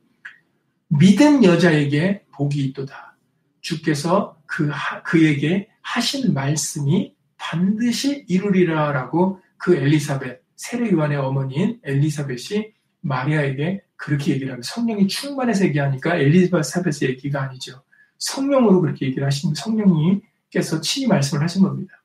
[0.87, 3.15] 믿은 여자에게 복이 있도다.
[3.61, 4.69] 주께서 그,
[5.05, 14.61] 그에게 하신 말씀이 반드시 이루리라라고 그 엘리사벳, 세례 요한의 어머니인 엘리사벳이 마리아에게 그렇게 얘기를 하면
[14.61, 17.81] 성령이 충만해서 얘기하니까 엘리사벳의 얘기가 아니죠.
[18.17, 22.03] 성령으로 그렇게 얘기를 하신 성령님께서 친히 말씀을 하신 겁니다.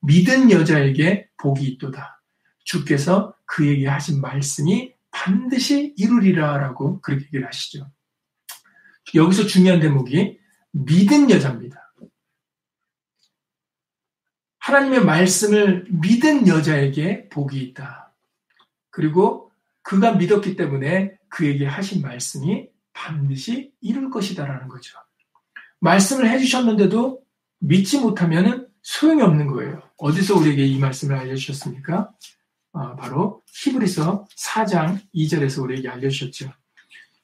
[0.00, 2.22] 믿은 여자에게 복이 있도다.
[2.64, 7.90] 주께서 그에게 하신 말씀이 반드시 이루리라라고 그렇게 얘기를 하시죠.
[9.14, 10.38] 여기서 중요한 대목이
[10.72, 11.81] 믿은 여자입니다.
[14.62, 18.14] 하나님의 말씀을 믿은 여자에게 복이 있다.
[18.90, 19.50] 그리고
[19.82, 24.96] 그가 믿었기 때문에 그에게 하신 말씀이 반드시 이룰 것이다라는 거죠.
[25.80, 27.20] 말씀을 해주셨는데도
[27.58, 29.82] 믿지 못하면 소용이 없는 거예요.
[29.96, 32.12] 어디서 우리에게 이 말씀을 알려주셨습니까?
[32.74, 36.52] 아, 바로 히브리서 4장 2절에서 우리에게 알려주셨죠.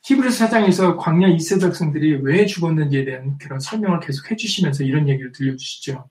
[0.03, 6.09] 히브리서 4장에서 광야 이세 백성들이 왜 죽었는지에 대한 그런 설명을 계속 해주시면서 이런 얘기를 들려주시죠.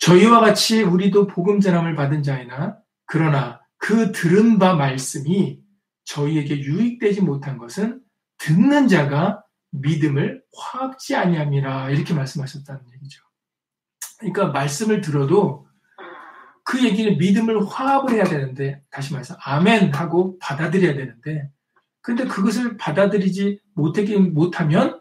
[0.00, 5.60] 저희와 같이 우리도 복음 전함을 받은 자이나 그러나 그 들은 바 말씀이
[6.04, 8.00] 저희에게 유익되지 못한 것은
[8.38, 9.42] 듣는 자가
[9.72, 13.22] 믿음을 화합지 아니함이라 이렇게 말씀하셨다는 얘기죠.
[14.18, 15.68] 그러니까 말씀을 들어도
[16.64, 21.50] 그 얘기는 믿음을 화합을 해야 되는데 다시 말해서 아멘 하고 받아들여야 되는데
[22.00, 24.98] 근데 그것을 받아들이지 못하면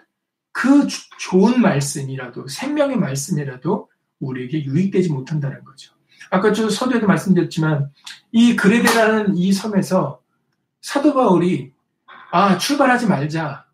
[0.52, 0.88] 그
[1.20, 3.90] 좋은 말씀이라도 생명의 말씀이라도
[4.20, 5.94] 우리에게 유익되지 못한다는 거죠.
[6.30, 7.92] 아까 저 서두에도 말씀드렸지만
[8.32, 10.22] 이 그레데라는 이 섬에서
[10.82, 11.74] 사도 바울이
[12.32, 13.66] 아 출발하지 말자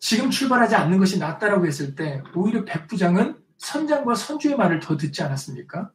[0.00, 5.90] 지금 출발하지 않는 것이 낫다라고 했을 때 오히려 백부장은 선장과 선주의 말을 더 듣지 않았습니까?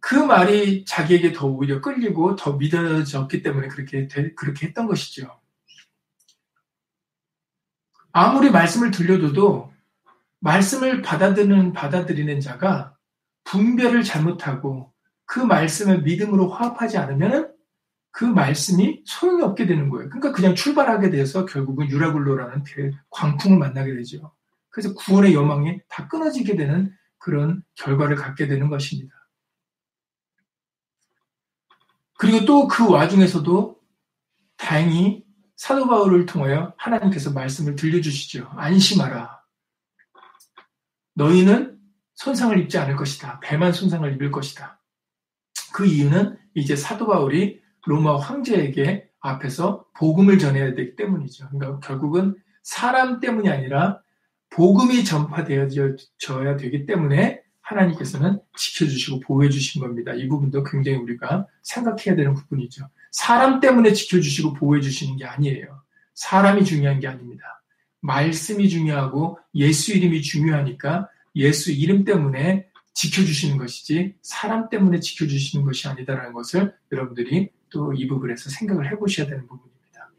[0.00, 5.40] 그 말이 자기에게 더 오히려 끌리고 더 믿어졌기 때문에 그렇게 그렇게 했던 것이죠.
[8.14, 9.72] 아무리 말씀을 들려줘도
[10.38, 12.96] 말씀을 받아들이는 받아들이는 자가
[13.42, 14.92] 분별을 잘못하고
[15.26, 17.52] 그 말씀을 믿음으로 화합하지 않으면
[18.12, 20.08] 그 말씀이 소용이 없게 되는 거예요.
[20.10, 22.62] 그러니까 그냥 출발하게 돼서 결국은 유라굴로라는
[23.10, 24.32] 광풍을 만나게 되죠.
[24.70, 29.12] 그래서 구원의 여망이 다 끊어지게 되는 그런 결과를 갖게 되는 것입니다.
[32.16, 33.76] 그리고 또 그 와중에서도
[34.56, 35.23] 다행히
[35.64, 38.50] 사도 바울을 통하여 하나님께서 말씀을 들려주시죠.
[38.54, 39.40] 안심하라.
[41.14, 41.78] 너희는
[42.16, 43.40] 손상을 입지 않을 것이다.
[43.40, 44.78] 배만 손상을 입을 것이다.
[45.72, 51.48] 그 이유는 이제 사도 바울이 로마 황제에게 앞에서 복음을 전해야 되기 때문이죠.
[51.48, 54.02] 그러니까 결국은 사람 때문이 아니라
[54.50, 60.12] 복음이 전파되어져야 되기 때문에 하나님께서는 지켜주시고 보호해 주신 겁니다.
[60.12, 62.86] 이 부분도 굉장히 우리가 생각해야 되는 부분이죠.
[63.14, 65.82] 사람 때문에 지켜주시고 보호해주시는 게 아니에요.
[66.14, 67.62] 사람이 중요한 게 아닙니다.
[68.00, 76.32] 말씀이 중요하고 예수 이름이 중요하니까 예수 이름 때문에 지켜주시는 것이지 사람 때문에 지켜주시는 것이 아니다라는
[76.32, 80.10] 것을 여러분들이 또 이 부분에서 생각을 해보셔야 되는 부분입니다.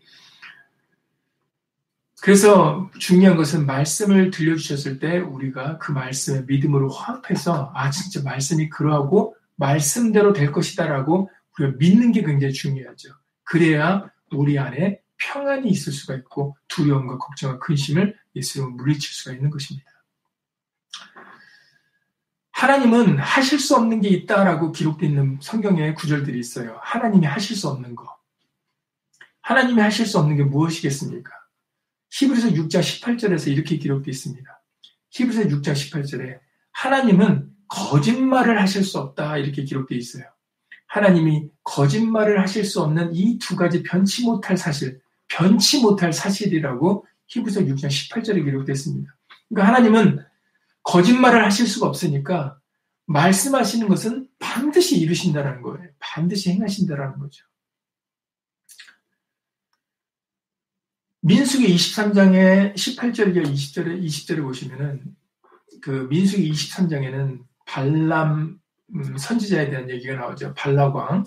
[2.22, 9.36] 그래서 중요한 것은 말씀을 들려주셨을 때 우리가 그 말씀을 믿음으로 화합해서 아 진짜 말씀이 그러하고
[9.58, 13.10] 말씀대로 될 것이다라고 우리가 믿는 게 굉장히 중요하죠.
[13.44, 19.90] 그래야 우리 안에 평안이 있을 수가 있고 두려움과 걱정과 근심을 예수로 물리칠 수가 있는 것입니다.
[22.52, 26.80] 하나님은 하실 수 없는 게 있다라고 기록되어 있는 성경의 구절들이 있어요.
[26.82, 28.16] 하나님이 하실 수 없는 거.
[29.42, 31.32] 하나님이 하실 수 없는 게 무엇이겠습니까?
[32.12, 34.64] 히브리서 6장 18절에서 이렇게 기록되어 있습니다.
[35.12, 36.40] 히브리서 6장 18절에
[36.72, 40.35] 하나님은 거짓말을 하실 수 없다 이렇게 기록되어 있어요.
[40.96, 47.62] 하나님이 거짓말을 하실 수 없는 이 두 가지 변치 못할 사실, 변치 못할 사실이라고 히브리서
[47.62, 49.18] 6장 18절에 기록되어 있습니다.
[49.50, 50.26] 그러니까 하나님은
[50.84, 52.58] 거짓말을 하실 수가 없으니까
[53.08, 55.90] 말씀하시는 것은 반드시 이루신다는 거예요.
[56.00, 57.46] 반드시 행하신다는 거죠.
[61.22, 65.04] 민수기 23장의 18절과 20절에 20절에 보시면은
[65.82, 68.60] 그 민수기 23장에는 발람
[68.94, 70.54] 음, 선지자에 대한 얘기가 나오죠.
[70.54, 71.26] 발락왕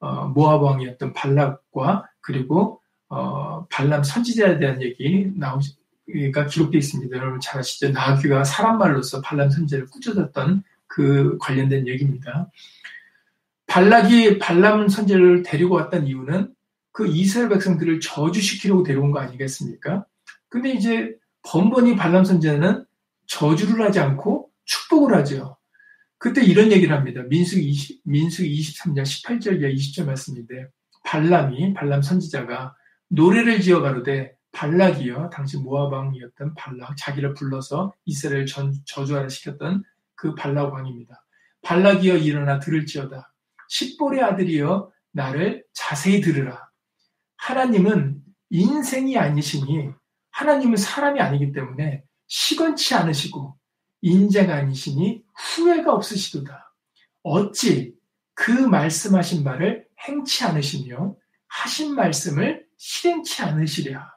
[0.00, 7.16] 어, 모압 왕이었던 발락과 그리고 어, 발람 선지자에 대한 얘기 나오가 기록되어 있습니다.
[7.16, 7.90] 여러분 잘 아시죠?
[7.90, 12.50] 나귀가 사람 말로서 발람 선지자를 꾸짖었던 그 관련된 얘기입니다.
[13.66, 16.54] 발락이 발람 선지자를 데리고 왔던 이유는
[16.92, 20.06] 그 이스라엘 백성들을 저주시키려고 데려온 거 아니겠습니까?
[20.48, 22.84] 근데 이제 번번이 발람 선지자는
[23.26, 25.56] 저주를 하지 않고 축복을 하죠.
[26.18, 27.22] 그때 이런 얘기를 합니다.
[27.28, 30.68] 민수 20, 민수 23장 18절 이하 20절 말씀인데
[31.04, 32.74] 발람이 발람 선지자가
[33.08, 39.82] 노래를 지어 가로되 발락이요 당시 모압 왕이었던 발락 자기를 불러서 이스라엘 전, 저주하라 시켰던
[40.14, 41.24] 그 발락 왕입니다.
[41.62, 43.32] 발락이여 일어나 들을지어다.
[43.68, 46.68] 십볼의 아들이여 나를 자세히 들으라.
[47.36, 49.90] 하나님은 인생이 아니시니
[50.30, 53.56] 하나님은 사람이 아니기 때문에 시건치 않으시고
[54.04, 56.74] 인자가 아니시니 후회가 없으시도다.
[57.22, 57.94] 어찌
[58.34, 61.16] 그 말씀하신 말을 행치 않으시며
[61.48, 64.12] 하신 말씀을 실행치 않으시랴.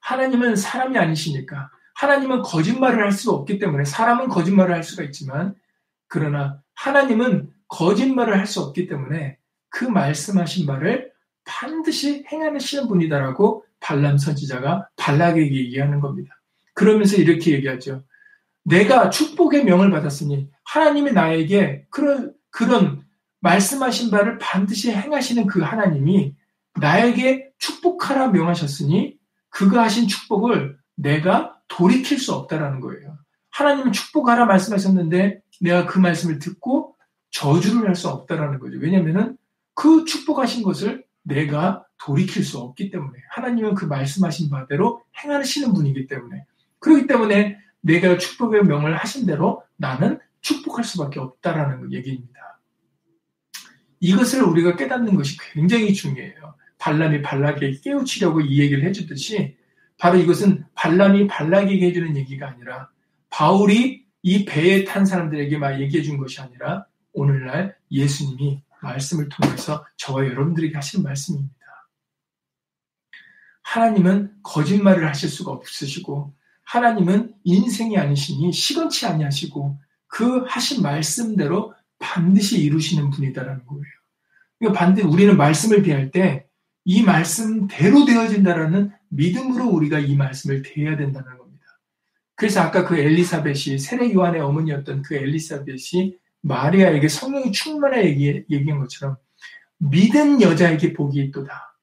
[0.00, 5.54] 하나님은 사람이 아니시니까 하나님은 거짓말을 할수 없기 때문에 사람은 거짓말을 할 수가 있지만
[6.08, 9.36] 그러나 하나님은 거짓말을 할 수 없기 때문에
[9.68, 11.12] 그 말씀하신 말을
[11.44, 16.40] 반드시 행하시는 분이다라고 발람 선지자가 발락에게 얘기하는 겁니다.
[16.72, 18.04] 그러면서 이렇게 얘기하죠.
[18.64, 23.04] 내가 축복의 명을 받았으니 하나님이 나에게 그런 그런
[23.40, 26.34] 말씀하신 바를 반드시 행하시는 그 하나님이
[26.80, 29.16] 나에게 축복하라 명하셨으니
[29.50, 33.18] 그가 하신 축복을 내가 돌이킬 수 없다라는 거예요.
[33.50, 36.96] 하나님은 축복하라 말씀하셨는데 내가 그 말씀을 듣고
[37.30, 38.78] 저주를 할 수 없다라는 거죠.
[38.78, 39.36] 왜냐면은
[39.74, 46.44] 그 축복하신 것을 내가 돌이킬 수 없기 때문에 하나님은 그 말씀하신 바대로 행하시는 분이기 때문에
[46.80, 52.60] 그렇기 때문에 내가 축복의 명을 하신 대로 나는 축복할 수밖에 없다라는 얘기입니다.
[54.00, 56.54] 이것을 우리가 깨닫는 것이 굉장히 중요해요.
[56.78, 59.56] 발람이 발락에게 깨우치려고 이 얘기를 해주듯이
[59.98, 62.90] 바로 이것은 발람이 발락에게 해주는 얘기가 아니라
[63.28, 70.26] 바울이 이 배에 탄 사람들에게 막 얘기해 준 것이 아니라 오늘날 예수님이 말씀을 통해서 저와
[70.26, 71.54] 여러분들에게 하시는 말씀입니다.
[73.62, 83.10] 하나님은 거짓말을 하실 수가 없으시고 하나님은 인생이 아니시니 시건치 아니하시고 그 하신 말씀대로 반드시 이루시는
[83.10, 83.84] 분이다라는 거예요.
[84.58, 86.46] 그러니까 반드시 우리는 말씀을 대할 때
[86.84, 91.66] 이 말씀대로 되어진다라는 믿음으로 우리가 이 말씀을 대해야 된다는 겁니다.
[92.34, 99.16] 그래서 아까 그 엘리사벳이 세례 요한의 어머니였던 그 엘리사벳이 마리아에게 성령이 충만해 얘기, 얘기한 것처럼
[99.78, 101.78] 믿은 여자에게 복이 있도다.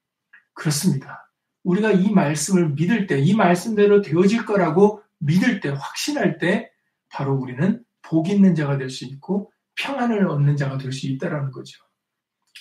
[0.54, 1.31] 그렇습니다.
[1.64, 6.70] 우리가 이 말씀을 믿을 때, 이 말씀대로 되어질 거라고 믿을 때, 확신할 때,
[7.08, 11.82] 바로 우리는 복 있는 자가 될 수 있고 평안을 얻는 자가 될 수 있다라는 거죠.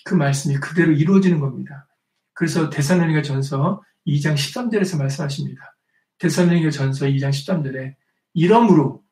[0.05, 1.87] 그 말씀이 그대로 이루어지는 겁니다.
[2.33, 5.75] 그래서 대사로니가 전서 2장 13절에서 말씀하십니다.
[6.19, 7.95] 대사로니가 전서 2장 13절에
[8.33, 9.03] 이러므로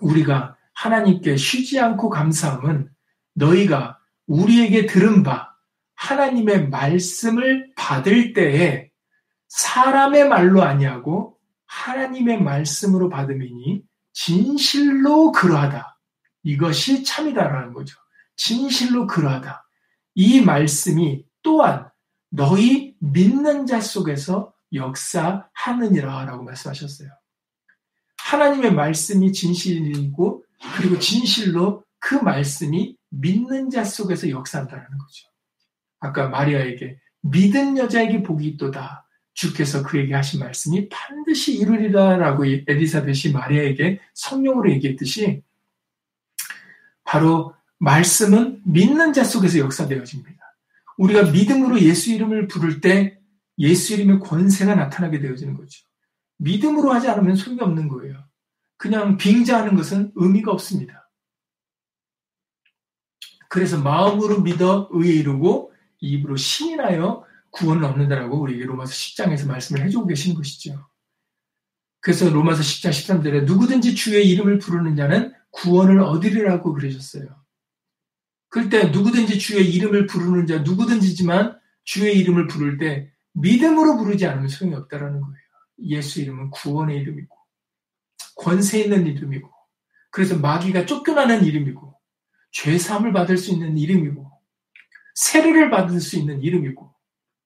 [0.00, 2.90] 우리가 하나님께 쉬지 않고 감사함은
[3.34, 5.54] 너희가 우리에게 들은 바
[5.94, 8.90] 하나님의 말씀을 받을 때에
[9.52, 13.82] 사람의 말로 아니하고 하나님의 말씀으로 받음이니
[14.14, 15.98] 진실로 그러하다.
[16.42, 17.98] 이것이 참이다라는 거죠.
[18.34, 19.66] 진실로 그러하다.
[20.14, 21.90] 이 말씀이 또한
[22.30, 27.10] 너희 믿는 자 속에서 역사하느니라 라고 말씀하셨어요.
[28.22, 30.44] 하나님의 말씀이 진실이고
[30.76, 35.28] 그리고 진실로 그 말씀이 믿는 자 속에서 역사한다는 거죠.
[36.00, 39.01] 아까 마리아에게 믿은 여자에게 복이 있도다.
[39.34, 45.42] 주께서 그에게 하신 말씀이 반드시 이루리라라고 에리사벳이 마리아에게 성령으로 얘기했듯이
[47.04, 50.40] 바로 말씀은 믿는 자 속에서 역사되어집니다.
[50.98, 53.18] 우리가 믿음으로 예수 이름을 부를 때
[53.58, 55.82] 예수 이름의 권세가 나타나게 되어지는 거죠.
[56.38, 58.24] 믿음으로 하지 않으면 소용이 없는 거예요.
[58.76, 61.10] 그냥 빙자하는 것은 의미가 없습니다.
[63.48, 70.34] 그래서 마음으로 믿어 의에 이르고 입으로 신인하여 구원을 얻는다라고 우리에게 로마서 10장에서 말씀을 해주고 계신
[70.34, 70.86] 것이죠.
[72.00, 77.42] 그래서 로마서 10장 13절에 누구든지 주의 이름을 부르는 자는 구원을 얻으리라고 그러셨어요.
[78.48, 84.48] 그럴 때 누구든지 주의 이름을 부르는 자 누구든지지만 주의 이름을 부를 때 믿음으로 부르지 않으면
[84.48, 85.36] 소용이 없다라는 거예요.
[85.84, 87.36] 예수 이름은 구원의 이름이고
[88.36, 89.50] 권세 있는 이름이고
[90.10, 91.94] 그래서 마귀가 쫓겨나는 이름이고
[92.50, 94.30] 죄 사함을 받을 수 있는 이름이고
[95.14, 96.91] 세례를 받을 수 있는 이름이고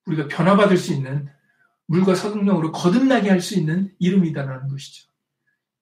[0.06, 1.28] 우리가 변화받을 수 있는
[1.86, 5.08] 물과 성령으로 거듭나게 할 수 있는 이름이다라는 것이죠.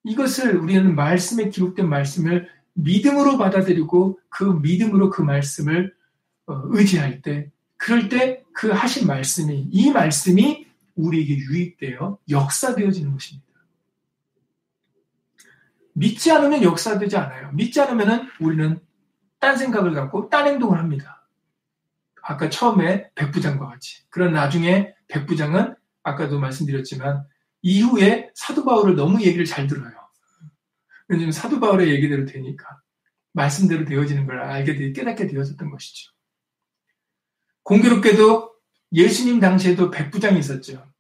[0.04, 5.94] 이것을 우리는 말씀에 기록된 말씀을 믿음으로 받아들이고 그 믿음으로 그 말씀을
[6.46, 13.44] 어, 의지할 때 그럴 때 그 하신 말씀이 이 말씀이 우리에게 유익되어 역사되어지는 것입니다.
[15.92, 17.50] 믿지 않으면 역사되지 않아요.
[17.52, 18.78] 믿지 않으면 우리는
[19.40, 21.23] 딴 생각을 갖고 딴 행동을 합니다.
[22.26, 24.02] 아까 처음에 백부장과 같이.
[24.08, 27.26] 그런 나중에 백부장은 아까도 말씀드렸지만
[27.60, 29.92] 이후에 사도 바울을 너무 얘기를 잘 들어요.
[31.06, 32.80] 왜냐하면 사도 바울의 얘기대로 되니까
[33.34, 36.12] 말씀대로 되어지는 걸 알게 되, 깨닫게 되어졌던 것이죠.
[37.62, 38.54] 공교롭게도
[38.92, 40.90] 예수님 당시에도 백부장이 있었죠.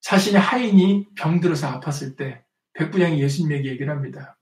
[0.00, 4.38] 자신의 하인이 병들어서 아팠을 때 백부장이 예수님에게 얘기를 합니다.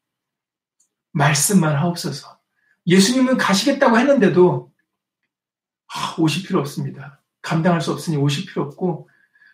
[1.10, 2.38] 말씀만 하옵소서.
[2.86, 4.75] 예수님은 가시겠다고 했는데도
[5.94, 7.22] 아, 오실 필요 없습니다.
[7.42, 9.08] 감당할 수 없으니 오실 필요 없고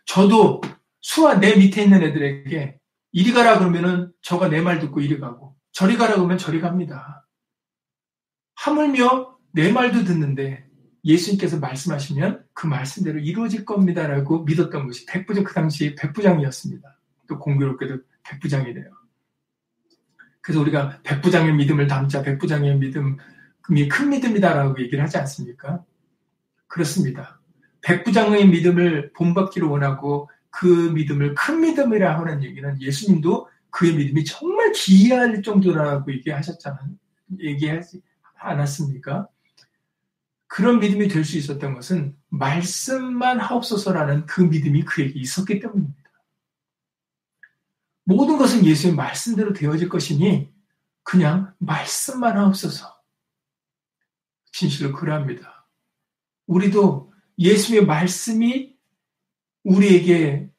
[0.06, 0.60] 저도
[1.00, 2.78] 수와 내 밑에 있는 애들에게
[3.12, 7.26] 이리 가라 그러면은 저가 내 말 듣고 이리 가고 저리 가라 그러면 저리 갑니다.
[8.54, 10.66] 하물며 내 말도 듣는데
[11.04, 16.98] 예수님께서 말씀하시면 그 말씀대로 이루어질 겁니다라고 믿었던 것이 백부장 그 당시 백부장이었습니다.
[17.28, 18.86] 또 공교롭게도 백부장이래요.
[20.40, 25.84] 그래서 우리가 백부장의 믿음을 담자 백부장의 믿음이 큰 믿음이다라고 얘기를 하지 않습니까?
[26.72, 27.38] 그렇습니다.
[27.82, 35.42] 백부장의 믿음을 본받기를 원하고 그 믿음을 큰 믿음이라 하는 얘기는 예수님도 그의 믿음이 정말 기이할
[35.42, 36.88] 정도라고 얘기하셨잖아요.
[37.40, 38.00] 얘기하지
[38.38, 39.28] 않았습니까?
[40.46, 46.10] 그런 믿음이 될 수 있었던 것은 말씀만 하옵소서라는 그 믿음이 그에게 있었기 때문입니다.
[48.04, 50.50] 모든 것은 예수의 말씀대로 되어질 것이니
[51.02, 52.98] 그냥 말씀만 하옵소서.
[54.52, 55.51] 진실로 그러합니다.
[56.46, 58.76] 우리도 예수의 말씀이
[59.64, 60.50] 우리에게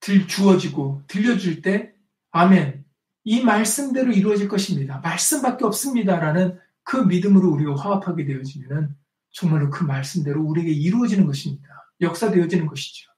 [0.00, 1.92] 들 주어지고 들려줄 때
[2.30, 2.84] 아멘.
[3.24, 4.98] 이 말씀대로 이루어질 것입니다.
[5.00, 8.96] 말씀밖에 없습니다라는 그 믿음으로 우리가 화합하게 되어지면
[9.30, 11.68] 정말로 그 말씀대로 우리에게 이루어지는 것입니다.
[12.00, 13.10] 역사되어지는 것이죠.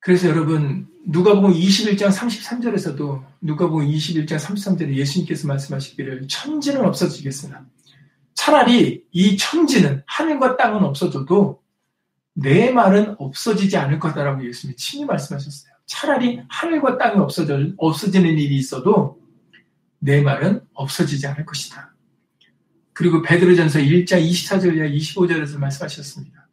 [0.00, 7.64] 그래서 여러분 누가복음 21장 33절에서도 누가복음 21장 33절에 예수님께서 말씀하시기를 천지는 없어지겠으나
[8.34, 11.62] 차라리 이 천지는 하늘과 땅은 없어져도
[12.34, 15.72] 내 말은 없어지지 않을 거다라고 예수님이 친히 말씀하셨어요.
[15.86, 19.20] 차라리 하늘과 땅이 없어져, 없어지는 일이 있어도
[20.00, 21.94] 내 말은 없어지지 않을 것이다.
[22.92, 26.48] 그리고 베드로전서 1장 24절 이하 25절에서 말씀하셨습니다.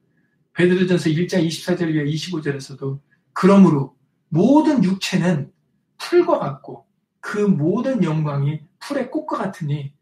[0.53, 2.99] 베드로전서 1장 24절 이하 25절에서도
[3.33, 3.92] 그러므로
[4.33, 5.53] 모든 육체는
[5.97, 6.87] 풀과 같고
[7.19, 9.93] 그 모든 영광이 풀의 꽃과 같으니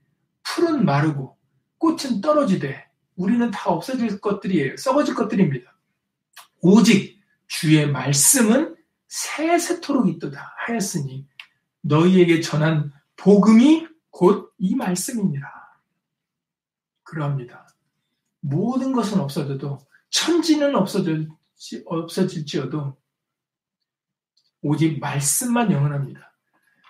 [0.44, 1.38] 풀은 마르고
[1.78, 4.78] 꽃은 떨어지되 우리는 다 없어질 것들이에요.
[4.78, 5.78] 썩어질 것들입니다.
[6.62, 8.76] 오직 주의 말씀은
[9.10, 11.28] 세세토록 있도다 하였으니
[11.82, 15.82] 너희에게 전한 복음이 곧 이 말씀입니다.
[17.02, 17.68] 그러합니다.
[18.42, 19.80] 모든 것은 없어져도
[20.12, 22.96] 천지는 없어질지, 없어질지어도
[24.62, 26.34] 오직 말씀만 영원합니다.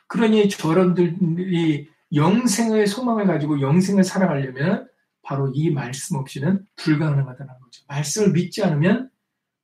[0.07, 4.89] 그러니 저런들이 영생의 소망을 가지고 영생을 살아가려면
[5.21, 7.83] 바로 이 말씀 없이는 불가능하다는 거죠.
[7.87, 9.09] 말씀을 믿지 않으면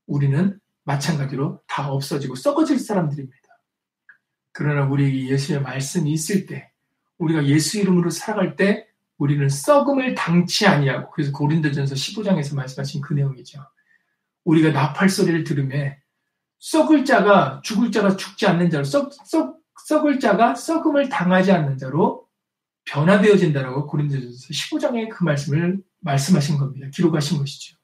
[0.06, 3.36] 우리는 마찬가지로 다 없어지고 썩어질 사람들입니다.
[4.54, 6.72] 그러나 우리 예수의 말씀이 있을 때
[7.18, 8.88] 우리가 예수 이름으로 살아갈 때
[9.18, 13.60] 우리는 썩음을 당치 아니하고 그래서 고린도전서 15장에서 말씀하신 그 내용이죠.
[14.46, 15.96] 우리가 나팔 소리를 들으면
[16.60, 22.28] 썩을 자가 죽을 자가 죽지 않는 자로 썩, 썩, 썩을 자가 썩음을 당하지 않는 자로
[22.86, 26.88] 변화되어진다라고 고린도전서 15장에 그 말씀을 말씀하신 겁니다.
[26.94, 27.78] 기록하신 것이죠.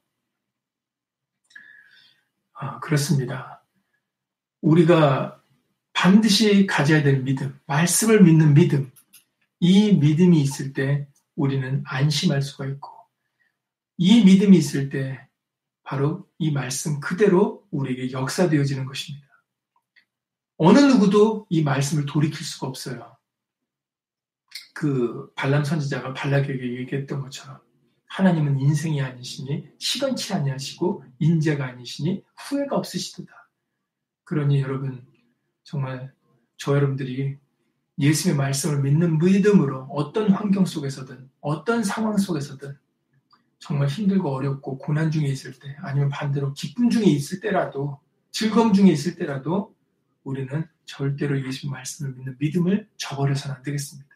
[2.54, 3.64] 아, 그렇습니다.
[4.62, 5.42] 우리가
[5.92, 8.92] 반드시 가져야 될 믿음, 말씀을 믿는 믿음,
[9.60, 12.90] 이 믿음이 있을 때 우리는 안심할 수가 있고,
[13.98, 15.28] 이 믿음이 있을 때
[15.84, 19.28] 바로 이 말씀 그대로 우리에게 역사되어지는 것입니다.
[20.58, 23.18] 어느 누구도 이 말씀을 돌이킬 수가 없어요.
[24.74, 27.60] 그 발람 선지자가 발락에게 얘기했던 것처럼
[28.08, 33.50] 하나님은 인생이 아니시니 시건치 아니하시고 인재가 아니시니 후회가 없으시도다.
[34.24, 35.06] 그러니 여러분
[35.64, 36.14] 정말
[36.58, 37.38] 저 여러분들이
[38.00, 42.78] 예수의 말씀을 믿는 믿음으로 어떤 환경 속에서든 어떤 상황 속에서든
[43.64, 47.98] 정말 힘들고 어렵고 고난 중에 있을 때 아니면 반대로 기쁨 중에 있을 때라도
[48.30, 49.74] 즐거움 중에 있을 때라도
[50.26, 54.10] 우리는 절대로 예수 말씀을 믿는 믿음을 저버려서는 안 되겠습니다.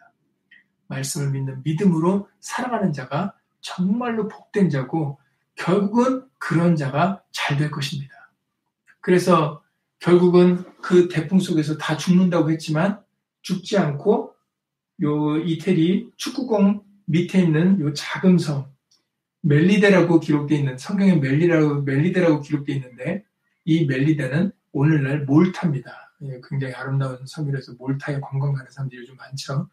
[0.88, 5.18] 말씀을 믿는 믿음으로 살아가는 자가 정말로 복된 자고
[5.56, 8.14] 결국은 그런 자가 잘 될 것입니다.
[9.00, 9.64] 그래서
[10.00, 13.02] 결국은 그 대풍 속에서 다 죽는다고 했지만
[13.44, 14.36] 죽지 않고
[15.04, 18.77] 요 이태리 축구공 밑에 있는 요 작은 섬
[19.48, 23.24] 멜리데라고 기록되어 있는 성경에 멜리라고 멜리데라고 기록되어 있는데
[23.66, 26.14] 이 멜리데는 오늘날 몰타입니다.
[26.24, 29.70] 예, 굉장히 아름다운 섬이라서 몰타에 관광 가는 사람들이 요즘 많죠.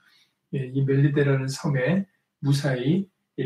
[0.55, 2.07] 예, 이 멜리데라는 섬에
[2.39, 3.09] 무사히
[3.41, 3.45] 예,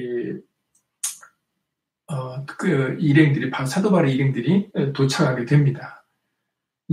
[2.08, 6.06] 어, 그 일행들이 사도 바울의 일행들이 도착하게 됩니다.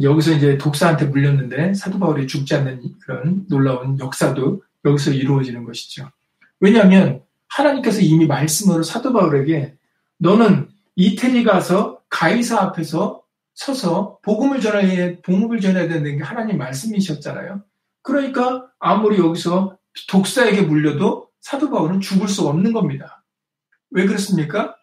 [0.01, 6.11] 여기서 이제 독사한테 물렸는데 사도 바울이 죽지 않는 그런 놀라운 역사도 여기서 이루어지는 것이죠.
[6.59, 9.75] 왜냐하면 하나님께서 이미 말씀으로 사도 바울에게
[10.17, 13.23] 너는 이태리 가서 가이사 앞에서
[13.53, 17.63] 서서 복음을 전해야 복음을 전해야 되는 게 하나님 말씀이셨잖아요.
[18.01, 19.77] 그러니까 아무리 여기서
[20.09, 23.23] 독사에게 물려도 사도 바울은 죽을 수 없는 겁니다.
[23.91, 24.75] 왜 그렇습니까?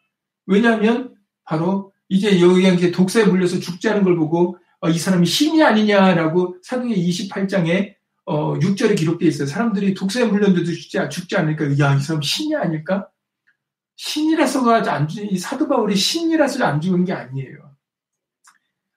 [0.47, 5.63] 왜냐하면 바로 이제 여기 이제 독사에 물려서 죽지 않은 걸 보고 어, 이 사람이 신이
[5.63, 7.95] 아니냐라고 사도행 28장에
[8.25, 9.47] 어, 6절에 기록되어 있어요.
[9.47, 13.09] 사람들이 독사에 물렸는데도 죽지, 죽지 않으니까, 야, 이 사람 신이 아닐까?
[13.97, 17.73] 신이라서가 안 죽, 이 사도 바울이 신이라서 안 죽은 게 아니에요.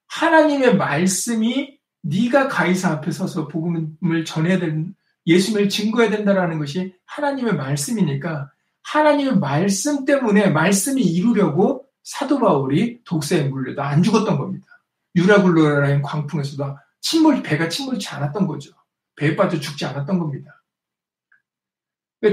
[0.07, 4.95] 하나님의 말씀이 네가 가이사 앞에 서서 복음을 전해야 된,
[5.27, 8.51] 예수님을 증거해야 된다라는 것이 하나님의 말씀이니까
[8.83, 14.67] 하나님의 말씀 때문에 말씀이 이루려고 사도 바울이 독사에 물려도 안 죽었던 겁니다.
[15.15, 18.71] 유라굴로라는 광풍에서도 침몰, 배가 침몰치 않았던 거죠.
[19.15, 20.63] 배에 빠져 죽지 않았던 겁니다.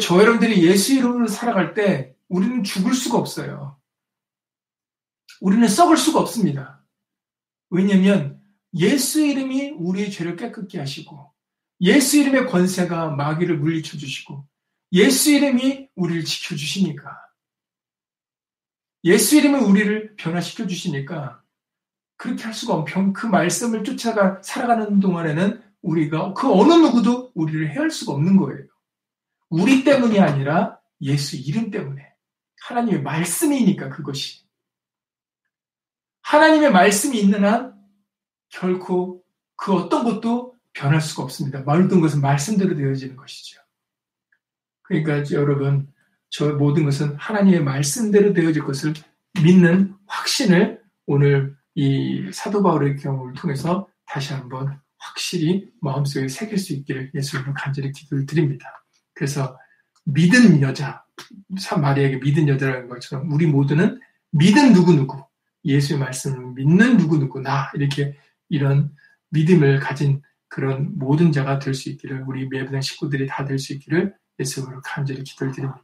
[0.00, 3.78] 저 여러분들이 예수 이름으로 살아갈 때 우리는 죽을 수가 없어요.
[5.40, 6.84] 우리는 썩을 수가 없습니다.
[7.68, 8.40] 왜냐하면
[8.74, 11.32] 예수 이름이 우리의 죄를 깨끗게 하시고
[11.82, 14.46] 예수 이름의 권세가 마귀를 물리쳐 주시고
[14.92, 17.18] 예수 이름이 우리를 지켜 주시니까.
[19.04, 21.42] 예수 이름이 우리를 변화시켜 주시니까
[22.16, 27.90] 그렇게 할 수가 없고 그 말씀을 쫓아가 살아가는 동안에는 우리가 그 어느 누구도 우리를 해할
[27.90, 28.66] 수가 없는 거예요.
[29.48, 32.12] 우리 때문이 아니라 예수 이름 때문에
[32.62, 34.44] 하나님의 말씀이니까 그것이
[36.22, 37.74] 하나님의 말씀이 있는 한
[38.48, 39.22] 결코
[39.56, 41.60] 그 어떤 것도 변할 수가 없습니다.
[41.60, 43.60] 모든 것은 말씀대로 되어지는 것이죠.
[44.82, 45.92] 그러니까 여러분
[46.30, 48.94] 저 모든 것은 하나님의 말씀대로 되어질 것을
[49.42, 57.10] 믿는 확신을 오늘 이 사도 바울의 경우를 통해서 다시 한번 확실히 마음속에 새길 수 있기를
[57.14, 58.84] 예수님으로 간절히 기도를 드립니다.
[59.14, 59.58] 그래서
[60.04, 61.04] 믿은 여자,
[61.60, 64.00] 참 마리아에게 믿은 여자라는 것처럼 우리 모두는
[64.30, 65.24] 믿은 누구누구,
[65.64, 68.16] 예수의 말씀을 믿는 누구누구, 나, 이렇게
[68.48, 68.94] 이런
[69.30, 74.14] 믿음을 가진 그런 모든 자가 될 수 있기를 우리 매부당 식구들이 다 될 수 있기를
[74.38, 75.82] 예수님으로 간절히 기도를 드립니다.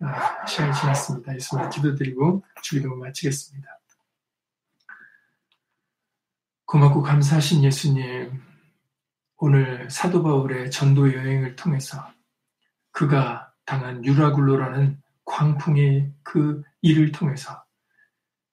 [0.00, 1.34] 아, 시간이 지났습니다.
[1.34, 3.68] 예수님으로 기도드리고 주기도 마치겠습니다.
[6.66, 8.42] 고맙고 감사하신 예수님,
[9.36, 12.10] 오늘 사도 바울의 전도 여행을 통해서
[12.90, 17.64] 그가 당한 유라굴로라는 광풍의 그 일을 통해서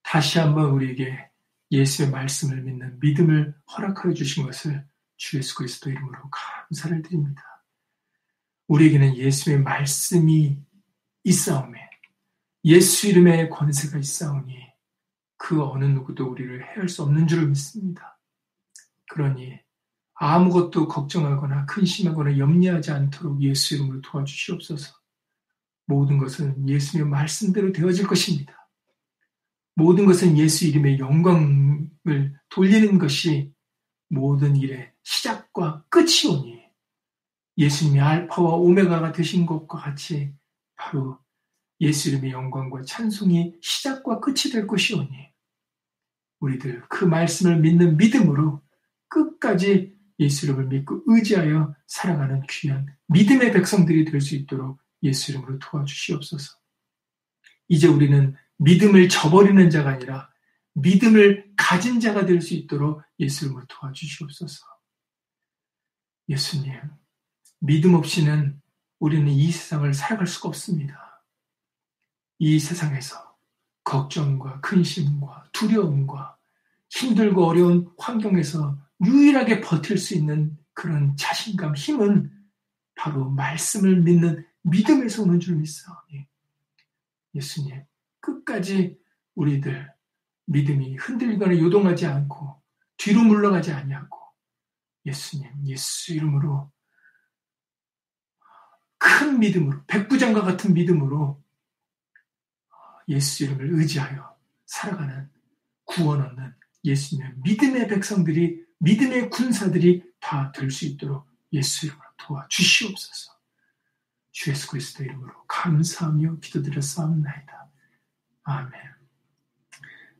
[0.03, 1.29] 다시 한번 우리에게
[1.71, 4.85] 예수의 말씀을 믿는 믿음을 허락하여 주신 것을
[5.15, 7.63] 주 예수 그리스도 이름으로 감사를 드립니다.
[8.67, 10.57] 우리에게는 예수의 말씀이
[11.23, 11.79] 있사오매
[12.65, 14.70] 예수 이름의 권세가 있사오니
[15.41, 18.19] 그 어느 누구도 우리를 해할 수 없는 줄을 믿습니다.
[19.09, 19.59] 그러니
[20.13, 24.93] 아무것도 걱정하거나 근심하거나 염려하지 않도록 예수 이름으로 도와주시옵소서.
[25.87, 28.69] 모든 것은 예수님의 말씀대로 되어질 것입니다.
[29.73, 33.51] 모든 것은 예수 이름의 영광을 돌리는 것이
[34.09, 36.61] 모든 일의 시작과 끝이오니
[37.57, 40.35] 예수님이 알파와 오메가가 되신 것과 같이
[40.75, 41.17] 바로
[41.79, 45.30] 예수 이름의 영광과 찬송이 시작과 끝이 될 것이오니
[46.41, 48.61] 우리들 그 말씀을 믿는 믿음으로
[49.07, 56.57] 끝까지 예수 이름을 믿고 의지하여 살아가는 귀한 믿음의 백성들이 될 수 있도록 예수 이름으로 도와주시옵소서.
[57.67, 60.29] 이제 우리는 믿음을 저버리는 자가 아니라
[60.73, 64.65] 믿음을 가진 자가 될 수 있도록 예수 이름으로 도와주시옵소서.
[66.29, 66.73] 예수님,
[67.59, 68.61] 믿음 없이는
[68.99, 71.25] 우리는 이 세상을 살아갈 수가 없습니다.
[72.37, 73.30] 이 세상에서
[73.83, 76.37] 걱정과 근심과 두려움과
[76.89, 82.31] 힘들고 어려운 환경에서 유일하게 버틸 수 있는 그런 자신감, 힘은
[82.95, 86.27] 바로 말씀을 믿는 믿음에서 오는 줄 믿사오니
[87.35, 87.83] 예수님
[88.19, 88.99] 끝까지
[89.35, 89.91] 우리들
[90.45, 92.61] 믿음이 흔들거나 요동하지 않고
[92.97, 94.19] 뒤로 물러가지 아니하고
[95.05, 96.71] 예수님 예수 이름으로
[98.97, 101.41] 큰 믿음으로 백부장과 같은 믿음으로
[103.07, 104.35] 예수 이름을 의지하여
[104.65, 105.29] 살아가는
[105.85, 113.31] 구원 얻는 예수님의 믿음의 백성들이 믿음의 군사들이 다 될 수 있도록 예수 이름으로 도와주시옵소서.
[114.31, 117.69] 주 예수 그리스도 이름으로 감사하며 기도드렸사옵나이다.
[118.43, 118.71] 아멘.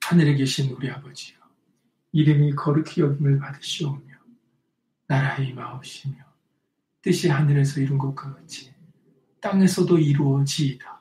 [0.03, 1.37] 하늘에 계신 우리 아버지요.
[2.11, 4.13] 이름이 거룩히 여김을 받으시오며
[5.07, 6.15] 나라의 임하옵시며
[7.01, 8.73] 뜻이 하늘에서 이룬 것과 같이
[9.39, 11.00] 땅에서도 이루어지이다.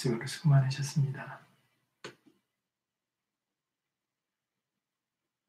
[0.00, 1.40] 예수님으로 수고 많으셨습니다.